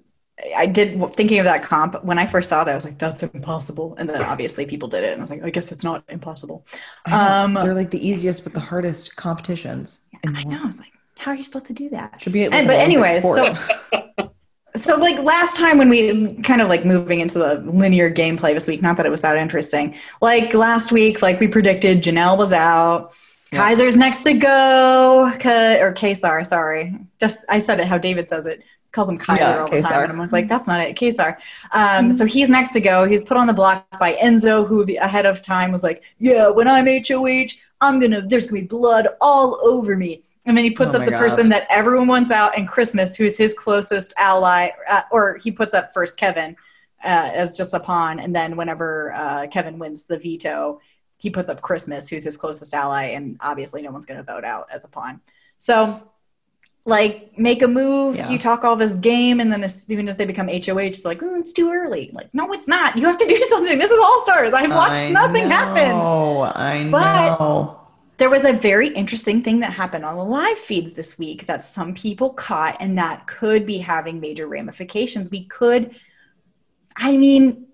[0.58, 2.72] I did thinking of that comp when I first saw that.
[2.72, 5.44] I was like, "That's impossible," and then obviously people did it, and I was like,
[5.44, 6.66] "I guess it's not impossible."
[7.06, 10.10] Um, They're like the easiest but the hardest competitions.
[10.28, 10.62] I know.
[10.64, 12.46] I was like, "How are you supposed to do that?" Should be.
[12.48, 13.58] Like And- but anyways, sport.
[13.58, 14.32] so
[14.76, 18.68] so like last time when we kind of like moving into the linear gameplay this
[18.68, 19.96] week, not that it was that interesting.
[20.22, 23.14] Like last week, like we predicted, Janelle was out.
[23.52, 26.44] Kaiser's next to go, or Kaysar.
[26.44, 28.64] Sorry, just I said it how David says it.
[28.94, 29.90] Calls him Kaiser Yeah, all the Kaysar.
[29.90, 31.38] time, and I was like, "That's not it, Kaysar."
[31.72, 33.06] Um, so he's next to go.
[33.06, 36.50] He's put on the block by Enzo, who the, ahead of time was like, "Yeah,
[36.50, 38.22] when I'm HOH, I'm gonna.
[38.22, 41.18] There's gonna be blood all over me." And then he puts Oh up the God.
[41.18, 45.74] person that everyone wants out, and Christmas, who's his closest ally, uh, or he puts
[45.74, 46.56] up first Kevin
[47.04, 50.80] uh, as just a pawn, and then whenever uh, Kevin wins the veto,
[51.18, 54.44] he puts up Christmas, who's his closest ally, and obviously no one's going to vote
[54.46, 55.22] out as a pawn.
[55.58, 56.12] So,
[56.86, 58.30] like, make a move, Yeah.
[58.30, 61.24] you talk all this game, and then as soon as they become HOH, it's like,
[61.24, 62.10] oh, it's too early.
[62.14, 62.98] Like, no, it's not.
[62.98, 63.78] You have to do something.
[63.80, 64.54] This is All Stars.
[64.54, 65.90] I've watched I nothing happen.
[65.90, 67.80] know, I But- know.
[68.18, 71.62] There was a very interesting thing that happened on the live feeds this week that
[71.64, 75.32] some people caught, and that could be having major ramifications.
[75.32, 75.96] We could,
[76.96, 77.66] I mean,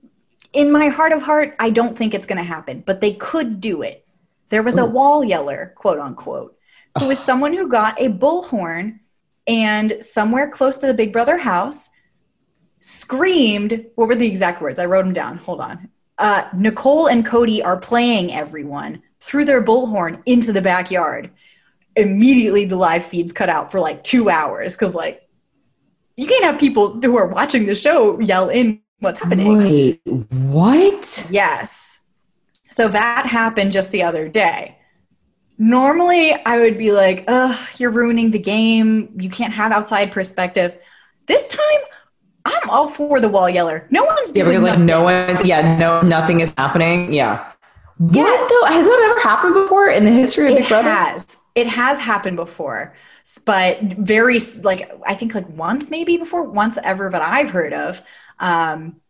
[0.53, 3.59] in my heart of heart, I don't think it's going to happen, but they could
[3.59, 4.05] do it.
[4.47, 6.55] There was a wall yeller, quote unquote,
[6.97, 8.99] who was someone who got a bullhorn
[9.47, 11.89] and somewhere close to the Big Brother house
[12.81, 13.85] screamed.
[13.95, 14.79] What were the exact words?
[14.79, 15.37] I wrote them down.
[15.37, 15.89] Hold on.
[16.17, 21.31] Uh, Nicole and Cody are playing everyone through their bullhorn into the backyard.
[21.95, 25.27] Immediately, the live feeds cut out for like two hours because, like,
[26.15, 29.57] you can't have people who are watching the show yell in what's happening.
[29.57, 31.27] Wait, what?
[31.29, 31.99] Yes.
[32.69, 34.78] So that happened just the other day.
[35.59, 39.13] Normally, I would be like, ugh, you're ruining the game.
[39.19, 40.77] You can't have outside perspective.
[41.27, 41.81] This time,
[42.45, 43.87] I'm all for the wall yeller.
[43.91, 47.13] No one's doing Yeah, because like no one's yeah, no nothing is happening.
[47.13, 47.51] Yeah.
[47.97, 48.49] What Yes.
[48.49, 48.65] though?
[48.65, 50.89] Has that ever happened before in the history of it Big Brother?
[50.89, 51.37] has.
[51.55, 52.95] It has happened before,
[53.45, 58.01] but very like I think like once maybe before, once ever that I've heard of.
[58.39, 59.01] Um,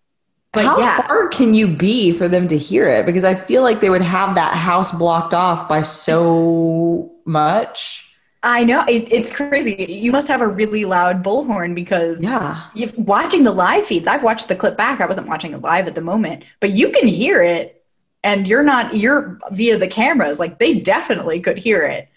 [0.51, 3.05] but How yeah, far can you be for them to hear it?
[3.05, 8.05] Because I feel like they would have that house blocked off by so much.
[8.41, 9.85] I know it, it's crazy.
[9.88, 12.63] You must have a really loud bullhorn because Yeah.
[12.75, 15.01] if watching the live feeds, I've watched the clip back.
[15.01, 17.83] I wasn't watching it live at the moment, but you can hear it,
[18.23, 20.39] and you're not you're via the cameras.
[20.39, 22.07] Like they definitely could hear it.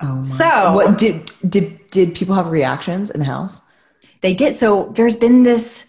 [0.00, 0.22] Oh my.
[0.24, 3.72] So- what did did did people have reactions in the house?
[4.20, 4.52] They did.
[4.52, 5.87] So there's been this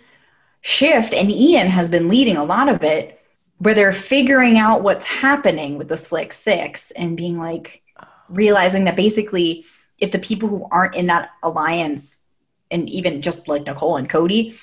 [0.62, 3.22] shift, and Ian has been leading a lot of it,
[3.60, 7.82] where they're figuring out what's happening with the Slick Six and being like,
[8.30, 9.66] realizing that basically,
[10.00, 12.24] if the people who aren't in that alliance,
[12.72, 14.56] and even just like Nicole and Cody,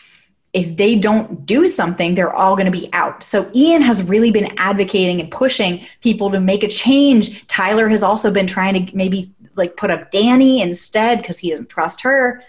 [0.53, 3.23] if they don't do something, they're all going to be out.
[3.23, 7.47] So Ian has really been advocating and pushing people to make a change.
[7.47, 11.69] Tyler has also been trying to maybe like put up Dani instead because he doesn't
[11.69, 12.43] trust her.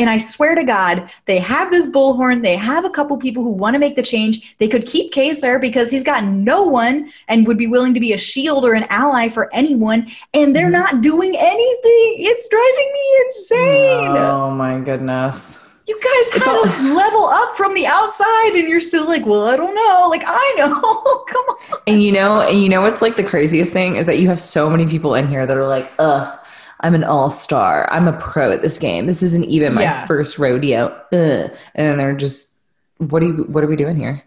[0.00, 2.40] And I swear to God, they have this bullhorn.
[2.40, 4.56] They have a couple people who want to make the change.
[4.56, 8.14] They could keep Kaysar because he's got no one and would be willing to be
[8.14, 10.10] a shield or an ally for anyone.
[10.32, 10.96] And they're mm-hmm.
[10.96, 12.24] not doing anything.
[12.24, 14.16] It's driving me insane.
[14.16, 15.66] Oh my goodness.
[15.86, 19.26] You guys It's had all- to level up from the outside, and you're still like,
[19.26, 20.06] well, I don't know.
[20.08, 21.24] Like, I know.
[21.28, 21.78] Come on.
[21.86, 24.40] And you know, and you know what's like the craziest thing is that you have
[24.40, 26.38] so many people in here that are like, ugh,
[26.80, 27.88] I'm an all star.
[27.90, 29.06] I'm a pro at this game.
[29.06, 30.06] This isn't even my Yeah.
[30.06, 30.86] first rodeo.
[31.12, 31.12] Ugh.
[31.12, 32.60] And then they're just,
[32.98, 34.22] what are you, what are we doing here?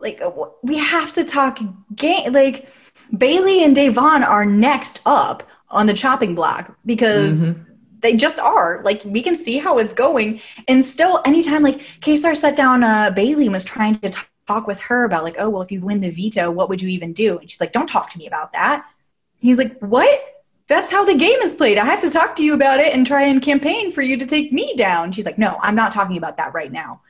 [0.00, 1.60] Like, uh, we have to talk
[1.94, 2.32] game.
[2.32, 2.68] Like,
[3.14, 7.46] Bayleigh and Da'Vonne are next up on the chopping block because
[8.00, 8.82] they just are.
[8.84, 10.40] Like, we can see how it's going.
[10.66, 14.10] And still, anytime, like, Kaysar sat down uh, Bayleigh was trying to
[14.48, 16.88] talk with her about, like, oh, well, if you win the veto, what would you
[16.88, 17.38] even do?
[17.38, 18.84] And she's like, don't talk to me about that.
[19.38, 20.31] He's like, what?
[20.72, 21.76] That's how the game is played.
[21.78, 24.24] I have to talk to you about it and try and campaign for you to
[24.26, 25.12] take me down.
[25.12, 27.02] She's like, no, I'm not talking about that right now.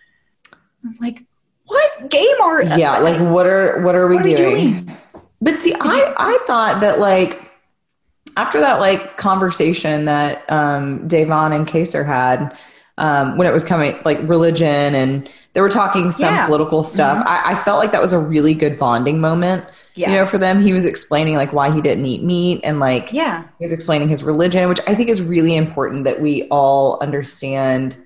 [0.53, 1.23] I was like,
[1.67, 4.85] what game are Yeah, like what are what are we What are doing?
[4.85, 4.97] doing?
[5.41, 7.41] But see, I I thought that like
[8.37, 12.57] after that like conversation that um Da'Vonne and Kaysar had
[12.99, 16.47] um when it was coming like religion and they were talking some Yeah.
[16.47, 19.65] political stuff, I, I felt like that was a really good bonding moment.
[19.95, 23.13] You know, for them, he was explaining like why he didn't eat meat and like
[23.13, 23.43] Yeah.
[23.59, 27.97] he was explaining his religion, which I think is really important that we all understand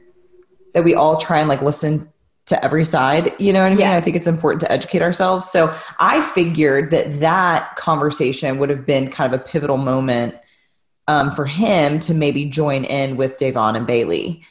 [0.75, 2.13] that we all try and like listen
[2.47, 3.33] to every side.
[3.39, 3.79] You know what I mean?
[3.81, 3.95] Yeah.
[3.97, 5.49] I think it's important to educate ourselves.
[5.49, 10.35] So I figured that that conversation would have been kind of a pivotal moment
[11.09, 14.43] um, for him to maybe join in with Da'Vonne and Bayleigh.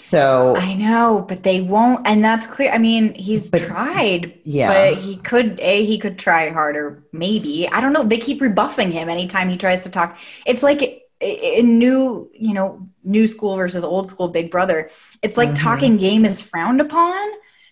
[0.00, 2.70] So I know, but they won't, and that's clear.
[2.70, 4.68] I mean, he's But- tried, Yeah.
[4.92, 7.02] but he could a he could try harder.
[7.12, 8.02] Maybe I don't know.
[8.04, 10.16] They keep rebuffing him anytime he tries to talk.
[10.44, 14.90] It's like in new, you know, new school versus old school Big Brother.
[15.22, 15.62] It's like Mhm.
[15.62, 17.28] talking game is frowned upon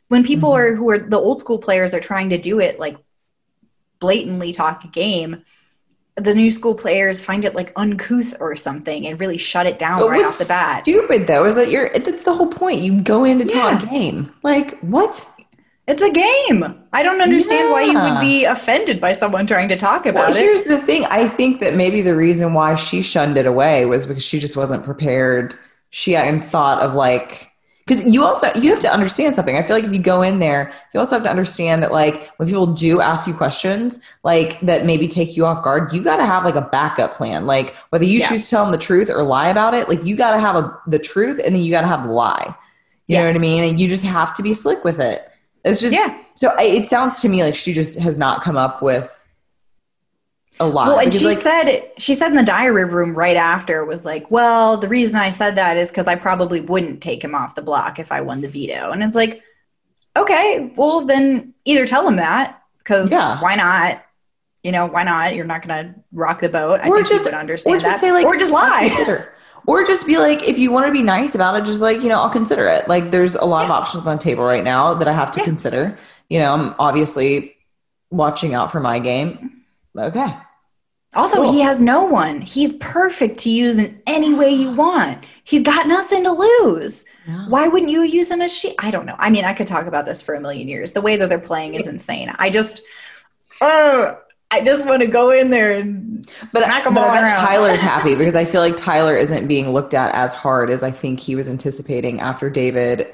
[0.08, 0.56] when people Mhm.
[0.56, 2.96] are who are the old school players are trying to do it like
[4.00, 5.42] blatantly talk game.
[6.16, 10.00] The new school players find it like uncouth or something and really shut it down
[10.00, 10.82] But right off the bat.
[10.82, 12.80] stupid though is that you're that's the whole point.
[12.82, 13.90] You go in to talk Yeah.
[13.90, 14.32] game.
[14.44, 15.26] Like what?
[15.86, 16.64] It's a game.
[16.94, 20.36] I don't understand why you would be offended by someone trying to talk about Well,
[20.36, 20.40] it.
[20.40, 21.04] here's the thing.
[21.06, 24.56] I think that maybe the reason why she shunned it away was because she just
[24.56, 25.54] wasn't prepared.
[25.90, 27.50] She hadn't thought of like
[27.86, 29.56] because you also you have to understand something.
[29.56, 32.30] I feel like if you go in there, you also have to understand that like
[32.38, 36.16] when people do ask you questions like that maybe take you off guard, you got
[36.16, 37.46] to have like a backup plan.
[37.46, 38.28] Like whether you Yeah.
[38.28, 40.56] choose to tell them the truth or lie about it, like you got to have
[40.56, 42.54] a, the truth and then you got to have the lie.
[43.06, 43.64] You know what I mean?
[43.64, 45.28] And you just have to be slick with it.
[45.62, 46.18] It's just Yeah.
[46.36, 49.23] So I, it sounds to me like she just has not come up with
[50.60, 50.86] a lot.
[50.86, 54.30] well, and she like, said she said in the diary room right after was like,
[54.30, 57.62] "Well, the reason I said that is because I probably wouldn't take him off the
[57.62, 59.42] block if I won the veto." And it's like,
[60.16, 63.40] okay, well then either tell him that because Yeah.
[63.40, 64.02] why not?
[64.62, 65.34] You know, why not?
[65.34, 66.80] You're not going to rock the boat.
[66.82, 68.00] I or think just would understand or just that.
[68.00, 68.86] say like or just lie.
[68.94, 69.32] consider.
[69.66, 72.08] Or just be like, if you want to be nice about it, just like, you
[72.10, 72.86] know, I'll consider it.
[72.86, 75.40] Like, there's a lot of options on the table right now that I have to
[75.40, 75.44] Yeah.
[75.46, 75.98] consider.
[76.28, 77.56] You know, I'm obviously
[78.10, 79.62] watching out for my game.
[79.98, 80.34] Okay.
[81.14, 81.52] Also, Cool.
[81.52, 82.40] he has no one.
[82.40, 85.24] He's perfect to use in any way you want.
[85.44, 87.04] He's got nothing to lose.
[87.26, 87.46] Yeah.
[87.48, 88.74] Why wouldn't you use him as she?
[88.78, 89.16] I don't know.
[89.18, 90.92] I mean, I could talk about this for a million years.
[90.92, 92.32] The way that they're playing is insane.
[92.38, 92.82] I just,
[93.60, 94.18] oh,
[94.50, 97.34] I just want to go in there and But, smack them but all around.
[97.36, 100.90] Tyler's happy because I feel like Tyler isn't being looked at as hard as I
[100.90, 103.12] think he was anticipating after David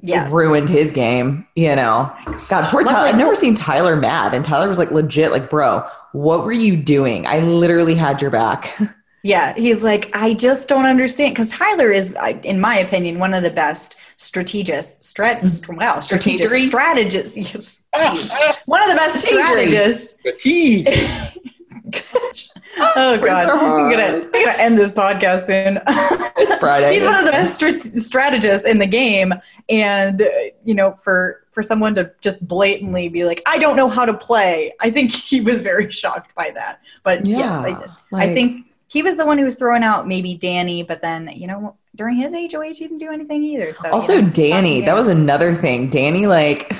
[0.00, 0.32] yes.
[0.32, 1.46] ruined his game.
[1.54, 3.08] You know, oh God, poor Tyler.
[3.08, 6.76] I've never seen Tyler mad, and Tyler was like legit, like, bro, what were you
[6.76, 7.26] doing?
[7.26, 8.78] I literally had your back.
[9.24, 13.44] Yeah, he's like, I just don't understand because Tyler is, in my opinion, one of
[13.44, 15.12] the best strategists.
[15.12, 15.46] Strat, mm-hmm.
[15.46, 16.66] st- wow, strategic Strategery?
[16.66, 17.36] strategists.
[17.36, 18.58] Yes, ah, ah.
[18.66, 19.92] one of the best Strategery.
[19.92, 21.38] strategists.
[22.76, 22.92] Fatigue.
[22.96, 24.18] Oh God, I'm gonna.
[24.24, 25.80] I'm gonna end this podcast soon.
[26.36, 26.94] It's Friday.
[26.94, 29.32] He's one of the best strat- strategists in the game,
[29.68, 30.26] and uh,
[30.64, 34.14] you know, for for someone to just blatantly be like, "I don't know how to
[34.14, 36.80] play," I think he was very shocked by that.
[37.02, 37.90] But yes, I Yeah, did.
[38.14, 41.46] I think he was the one who was throwing out maybe Dani, but then you
[41.46, 43.74] know, during his HOH, he didn't do anything either.
[43.74, 45.90] So you Also, know, Dani, that was another thing.
[45.90, 46.72] Dani, like,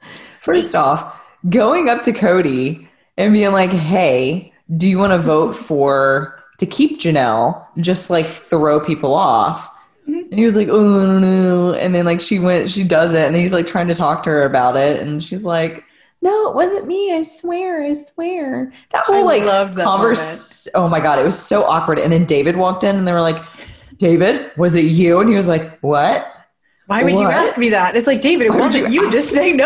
[0.00, 5.52] first off, going up to Cody and being like, hey, do you want to vote
[5.52, 7.64] for to keep Janelle?
[7.78, 9.68] Just like throw people off.
[10.08, 10.30] Mm-hmm.
[10.30, 11.74] And he was like, oh, no.
[11.74, 13.26] And then, like, she went, she does it.
[13.26, 15.00] And he's like trying to talk to her about it.
[15.00, 15.84] And she's like,
[16.22, 17.14] no, it wasn't me.
[17.14, 17.82] I swear.
[17.82, 18.72] I swear.
[18.90, 20.68] That whole I like that converse.
[20.74, 21.18] Oh my God.
[21.18, 21.98] It was so awkward.
[21.98, 23.42] And then David walked in and they were like,
[23.96, 25.20] David, was it you?
[25.20, 26.26] And he was like, what?
[26.90, 27.94] Why would you ask me that?
[27.94, 29.12] It's like, David, it wasn't you you.
[29.12, 29.64] Just say no.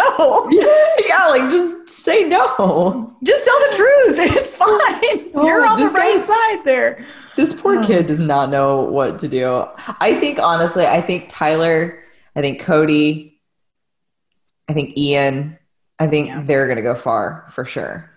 [0.50, 3.16] yeah, like just say no.
[3.22, 4.18] Just tell the truth.
[4.36, 5.30] It's fine.
[5.34, 7.06] Oh, You're on the this guy- right side there.
[7.34, 9.66] This poor kid does not know what to do.
[10.00, 12.04] I think honestly, I think Tyler,
[12.36, 13.40] I think Cody,
[14.68, 15.58] I think Ian,
[15.98, 16.42] I think Yeah.
[16.44, 18.10] they're gonna go far for sure.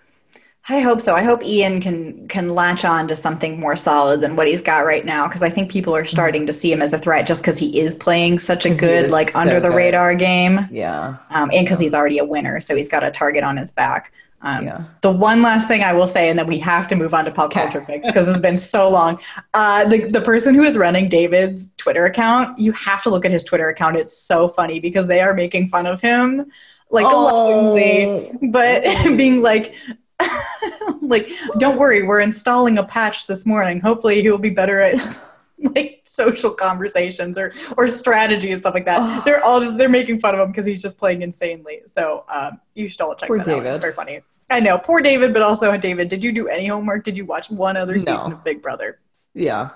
[0.69, 1.15] I hope so.
[1.15, 4.85] I hope Ian can can latch on to something more solid than what he's got
[4.85, 7.41] right now because I think people are starting to see him as a threat just
[7.41, 9.75] because he is playing such a good like so under the good.
[9.77, 11.17] radar game, Yeah.
[11.29, 14.11] um, and because he's already a winner, so he's got a target on his back.
[14.41, 14.83] Um, Yeah.
[15.01, 17.31] The one last thing I will say, and then we have to move on to
[17.31, 19.19] pop culture picks because it's been so long.
[19.53, 23.31] Uh, the the person who is running David's Twitter account, you have to look at
[23.31, 23.95] his Twitter account.
[23.95, 26.51] It's so funny because they are making fun of him,
[26.91, 28.83] like lovingly, but
[29.17, 29.73] being like.
[31.01, 33.79] like don't worry we're installing a patch this morning.
[33.79, 34.95] Hopefully he'll be better at
[35.59, 38.99] like social conversations or or strategy and stuff like that.
[39.01, 39.21] Oh.
[39.25, 41.81] they're all just they're making fun of him because he's just playing insanely.
[41.85, 43.57] So um you should all check Poor that out.
[43.57, 43.81] It's David.
[43.81, 44.21] very funny.
[44.49, 47.03] I know poor david but also david did you do any homework?
[47.03, 47.99] Did you watch one other No.
[47.99, 48.99] season of big brother?
[49.33, 49.69] Yeah.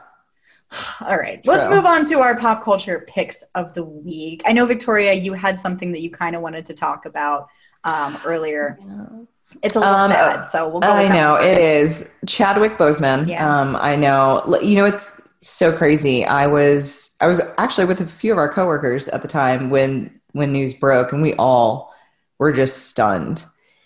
[1.02, 4.42] all right let's move on to our pop culture picks of the week.
[4.46, 7.48] I know victoria you had something that you kind of wanted to talk about
[7.84, 8.78] um earlier
[9.64, 11.58] it's a little Um, sad so we'll go I know it
[12.28, 13.28] Chadwick Boseman.
[13.28, 13.62] Yeah.
[13.62, 14.60] Um, I know.
[14.62, 16.26] You know, it's so crazy.
[16.26, 20.20] I was I was actually with a few of our coworkers at the time when
[20.34, 21.94] when news broke, and we all
[22.40, 23.44] were just stunned.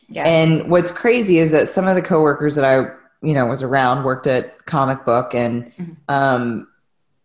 [0.09, 2.89] yeah And what's crazy is that some of the coworkers that I,
[3.25, 5.95] you know, was around worked at comic book and Mhm.
[6.07, 6.67] um,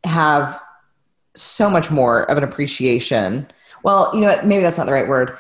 [0.05, 0.59] have
[1.36, 3.47] so much more of an appreciation.
[3.82, 5.36] Well, you know, maybe that's not the right word.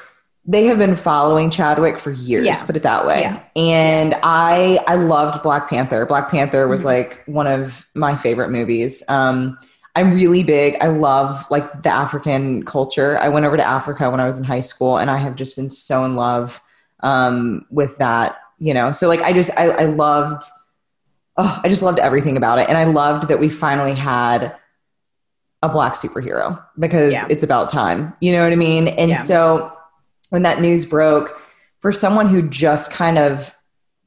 [0.46, 2.64] They have been following Chadwick for years, Yeah.
[2.64, 3.20] put it that way.
[3.20, 3.40] Yeah.
[3.56, 6.06] And I, I loved Black Panther.
[6.06, 6.86] Black Panther was Mhm.
[6.86, 9.02] like one of my favorite movies.
[9.08, 9.58] Um,
[9.94, 10.76] I'm really big.
[10.80, 13.18] I love like the African culture.
[13.18, 15.56] I went over to Africa when I was in high school, and I have just
[15.56, 16.60] been so in love
[17.02, 18.36] um, with that.
[18.58, 20.44] You know, so like I just I, I loved.
[21.36, 24.54] Oh, I just loved everything about it, and I loved that we finally had
[25.62, 27.26] a black superhero because Yeah.
[27.28, 28.12] it's about time.
[28.20, 28.88] You know what I mean?
[28.88, 29.72] And so
[30.30, 31.40] when that news broke,
[31.80, 33.54] for someone who just kind of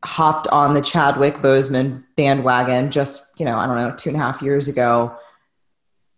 [0.03, 4.21] hopped on the Chadwick Boseman bandwagon just, you know, I don't know, two and a
[4.21, 5.15] half years ago,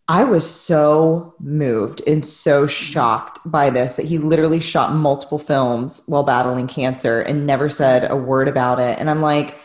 [0.08, 6.04] I was so moved and so shocked by this that he literally shot multiple films
[6.08, 9.00] while battling cancer and never said a word about it.
[9.00, 9.56] And I'm like,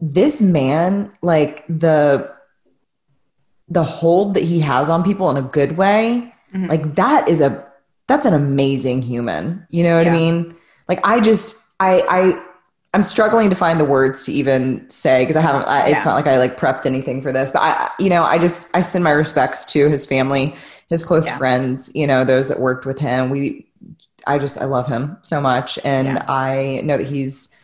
[0.00, 2.34] this man, like the
[3.68, 6.68] the hold that he has on people in a good way, Mhm.
[6.68, 7.65] like that is a
[8.08, 9.66] that's an amazing human.
[9.70, 10.54] You know what I mean?
[10.88, 12.42] Like I just I I
[12.94, 15.64] I'm struggling to find the words to even say because I haven't.
[15.64, 16.12] I, It's Yeah.
[16.12, 18.82] not like I like prepped anything for this, but I, you know, I just I
[18.82, 20.54] send my respects to his family,
[20.88, 21.36] his close Yeah.
[21.36, 23.28] friends, you know, those that worked with him.
[23.30, 23.66] We,
[24.26, 26.24] I just I love him so much, and Yeah.
[26.28, 27.54] I know that he's,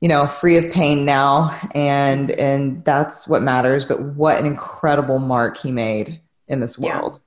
[0.00, 3.84] you know, free of pain now, and and that's what matters.
[3.84, 7.00] But what an incredible mark he made in this Yeah.
[7.00, 7.20] world.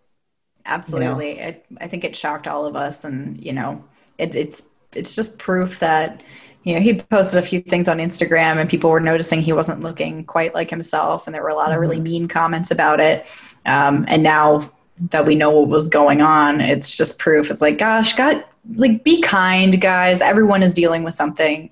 [0.65, 1.41] Absolutely.
[1.41, 3.03] I, I think it shocked all of us.
[3.03, 3.83] And, you know,
[4.17, 6.23] it, it's, it's just proof that,
[6.63, 9.81] you know, he posted a few things on Instagram and people were noticing he wasn't
[9.81, 11.27] looking quite like himself.
[11.27, 13.25] And there were a lot of really mean comments about it.
[13.65, 14.71] Um, and now
[15.09, 17.51] that we know what was going on, it's just proof.
[17.51, 18.45] It's like, gosh, God,
[18.75, 20.21] like be kind, guys.
[20.21, 21.69] Everyone is dealing with something.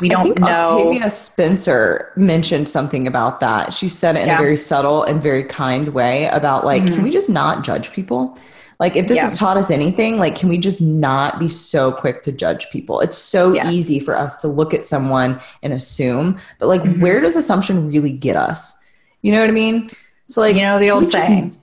[0.00, 0.46] We don't think know.
[0.46, 3.72] Octavia Spencer mentioned something about that.
[3.72, 4.36] She said it in Yeah.
[4.36, 6.94] a very subtle and very kind way about like, Mhm.
[6.94, 8.38] can we just not judge people?
[8.78, 9.24] Like, if this Yeah.
[9.24, 13.00] has taught us anything, like, can we just not be so quick to judge people?
[13.00, 13.74] It's so Yes.
[13.74, 17.00] easy for us to look at someone and assume, but like, Mhm.
[17.00, 18.76] where does assumption really get us?
[19.20, 19.90] You know what I mean?
[20.28, 21.54] So, like, you know, the old we just- saying.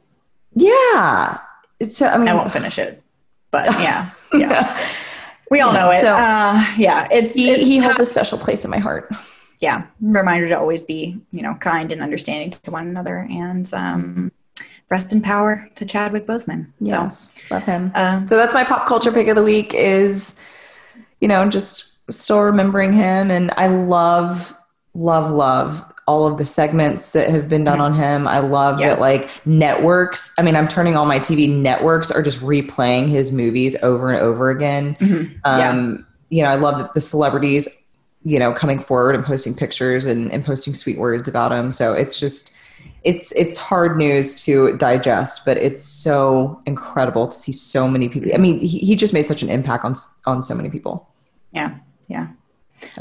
[0.56, 1.38] yeah.
[1.80, 3.02] It's, I mean, I won't finish it.
[3.52, 4.78] But yeah, yeah.
[5.50, 6.02] We all Yeah, know it.
[6.02, 9.12] so- uh, yeah, it's he, it's he holds a special place in my heart.
[9.60, 14.32] yeah reminder to always be you know kind and understanding to one another and um
[14.90, 17.92] rest in power to chadwick boseman Yes, love him.
[17.96, 20.38] so um, So that's my pop culture pick of the week is,
[21.20, 23.32] you know, just still remembering him.
[23.32, 24.54] And I love,
[24.98, 28.28] love, love all of the segments that have been done on him.
[28.28, 28.82] I love Mm-hmm.
[28.84, 28.90] Yeah.
[28.96, 33.32] that like networks, I mean, I'm turning on my TV, networks are just replaying his
[33.32, 34.96] movies over and over again.
[35.00, 35.34] mhm.
[35.46, 37.68] yeah Um, You know, I love that the celebrities,
[38.24, 41.72] you know, coming forward and posting pictures and, and posting sweet words about him.
[41.72, 42.54] So it's just,
[43.04, 48.32] it's it's hard news to digest, but it's so incredible to see so many people.
[48.34, 49.94] I mean, he, he just made such an impact on
[50.26, 51.08] on so many people.
[51.54, 51.76] yeah
[52.10, 52.28] yeah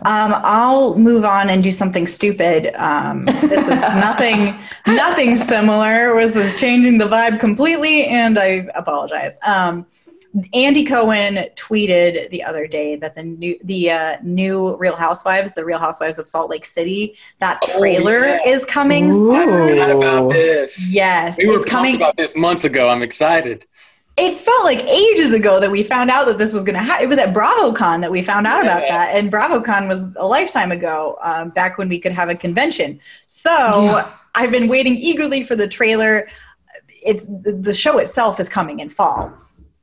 [0.05, 2.75] Um, I'll move on and do something stupid.
[2.77, 3.69] Um, this is
[4.07, 6.19] nothing, nothing similar.
[6.21, 9.39] This is changing the vibe completely, and I apologize.
[9.45, 9.87] Um,
[10.53, 15.65] Andy Cohen tweeted the other day that the new the uh, new Real Housewives, the
[15.65, 18.47] Real Housewives of Salt Lake City, that Oh, trailer yeah.
[18.47, 19.11] is coming.
[19.11, 19.69] I soon.
[19.71, 20.93] forgot about this.
[20.95, 22.03] Yes, we were it's coming coming.
[22.03, 22.89] about this months ago.
[22.91, 23.65] I'm excited.
[24.17, 27.05] It's felt like ages ago that we found out that this was going to happen.
[27.05, 30.73] It was at BravoCon that we found out about that, and BravoCon was a lifetime
[30.73, 32.99] ago, um, back when we could have a convention.
[33.27, 33.51] So
[33.85, 34.11] Yeah.
[34.35, 36.29] I've been waiting eagerly for the trailer.
[37.03, 39.33] It's the show itself is coming in fall,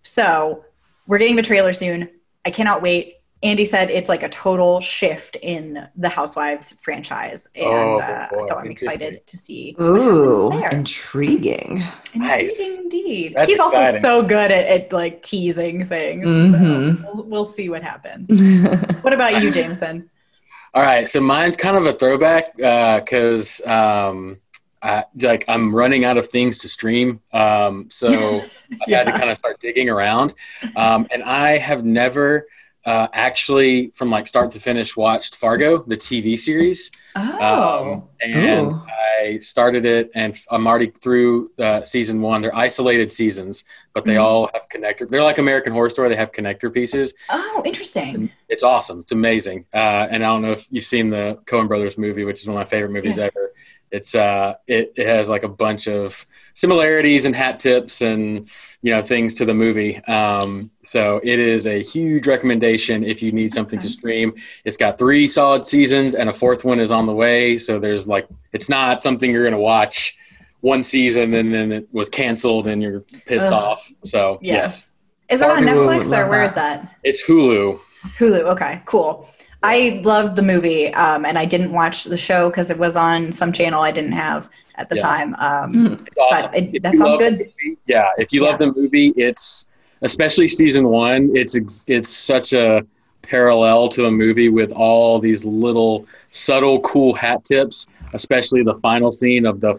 [0.01, 0.65] so
[1.07, 2.09] we're getting the trailer soon.
[2.45, 3.17] I cannot wait.
[3.43, 8.55] Andy said it's like a total shift in the Housewives franchise, and Oh, uh, so
[8.55, 9.75] I'm excited to see.
[9.81, 10.69] Ooh, there.
[10.69, 11.83] intriguing.
[12.15, 12.57] Nice.
[12.77, 13.33] Indeed.
[13.35, 16.31] That's He's also so good at, at like teasing things.
[16.31, 17.01] Mhm.
[17.01, 18.29] So we'll, we'll see what happens.
[19.01, 20.09] what about you, Jameson?
[20.73, 24.39] All right, so mine's kind of a throwback because um,
[24.81, 28.09] I, like I'm running out of things to stream, um, so
[28.87, 30.33] I've had to kind of start digging around,
[30.75, 32.47] um, and I have never
[32.85, 36.91] uh, actually, from like start to finish, watched Fargo, the TV series.
[37.15, 38.81] Oh, Um, and Ooh.
[39.19, 42.41] I started it, and I'm already through uh, season one.
[42.41, 43.63] They're isolated seasons,
[43.93, 44.23] but they Mhm.
[44.23, 45.07] all have connector.
[45.09, 46.09] They're like American Horror Story.
[46.09, 47.13] They have connector pieces.
[47.29, 48.29] oh, interesting.
[48.49, 48.99] It's awesome.
[49.01, 49.65] It's amazing.
[49.73, 52.55] Uh, and I don't know if you've seen the Coen Brothers movie, which is one
[52.57, 53.25] of my favorite movies Yeah.
[53.25, 53.51] ever.
[53.91, 58.49] It's uh, it, it has like a bunch of similarities and hat tips and
[58.81, 59.97] you know things to the movie.
[60.05, 64.33] Um, so it is a huge recommendation if you need something to stream.
[64.65, 67.57] It's got three solid seasons and a fourth one is on the way.
[67.57, 70.17] So there's like it's not something you're gonna watch
[70.61, 73.53] one season and then it was canceled and you're pissed Ugh.
[73.53, 73.89] off.
[74.05, 74.53] So Yes.
[74.53, 74.91] yes,
[75.29, 76.45] Is that on Netflix or love where that.
[76.45, 76.95] is that?
[77.03, 77.79] it's Hulu.
[78.17, 78.41] Hulu.
[78.53, 79.29] Okay, cool.
[79.65, 83.31] I loved the movie, um, and I didn't watch the show because it was on
[83.31, 85.01] some channel I didn't have at the Yeah.
[85.01, 85.35] time.
[85.39, 86.07] Um, Mm.
[86.07, 86.51] It's awesome.
[86.51, 87.33] But it- If that sounds good.
[87.39, 88.49] movie- yeah, if you Yeah.
[88.49, 89.69] love the movie, it's
[90.01, 91.29] especially season one.
[91.35, 91.55] It's
[91.87, 92.85] it's such a
[93.21, 97.87] parallel to a movie with all these little subtle, cool hat tips.
[98.15, 99.71] Especially the final scene of the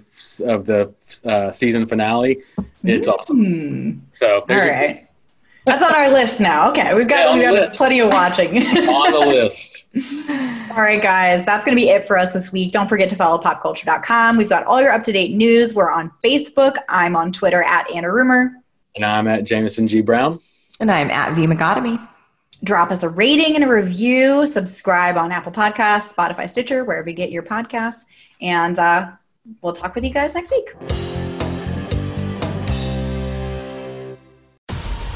[0.44, 0.90] of the
[1.24, 2.38] uh, season finale.
[2.82, 3.44] It's awesome.
[3.44, 3.90] hmm.
[4.12, 5.06] So All there's a- right.
[5.64, 6.70] That's on our list now.
[6.70, 8.58] Okay, we've got on we've got plenty of watching.
[8.58, 9.86] on the list.
[10.70, 12.72] All right, guys, that's going to be it for us this week.
[12.72, 14.36] Don't forget to follow popculture.com.
[14.36, 15.72] We've got all your up to date news.
[15.72, 16.76] We're on Facebook.
[16.88, 18.52] I'm on Twitter at Anna Rumer.
[18.94, 20.38] And I'm at Jameson G Brown.
[20.80, 22.08] And I'm at V Megatomy.
[22.62, 24.46] Drop us a rating and a review.
[24.46, 28.04] Subscribe on Apple Podcasts, Spotify, Stitcher, wherever you get your podcasts.
[28.40, 29.10] And uh,
[29.62, 31.23] we'll talk with you guys next week.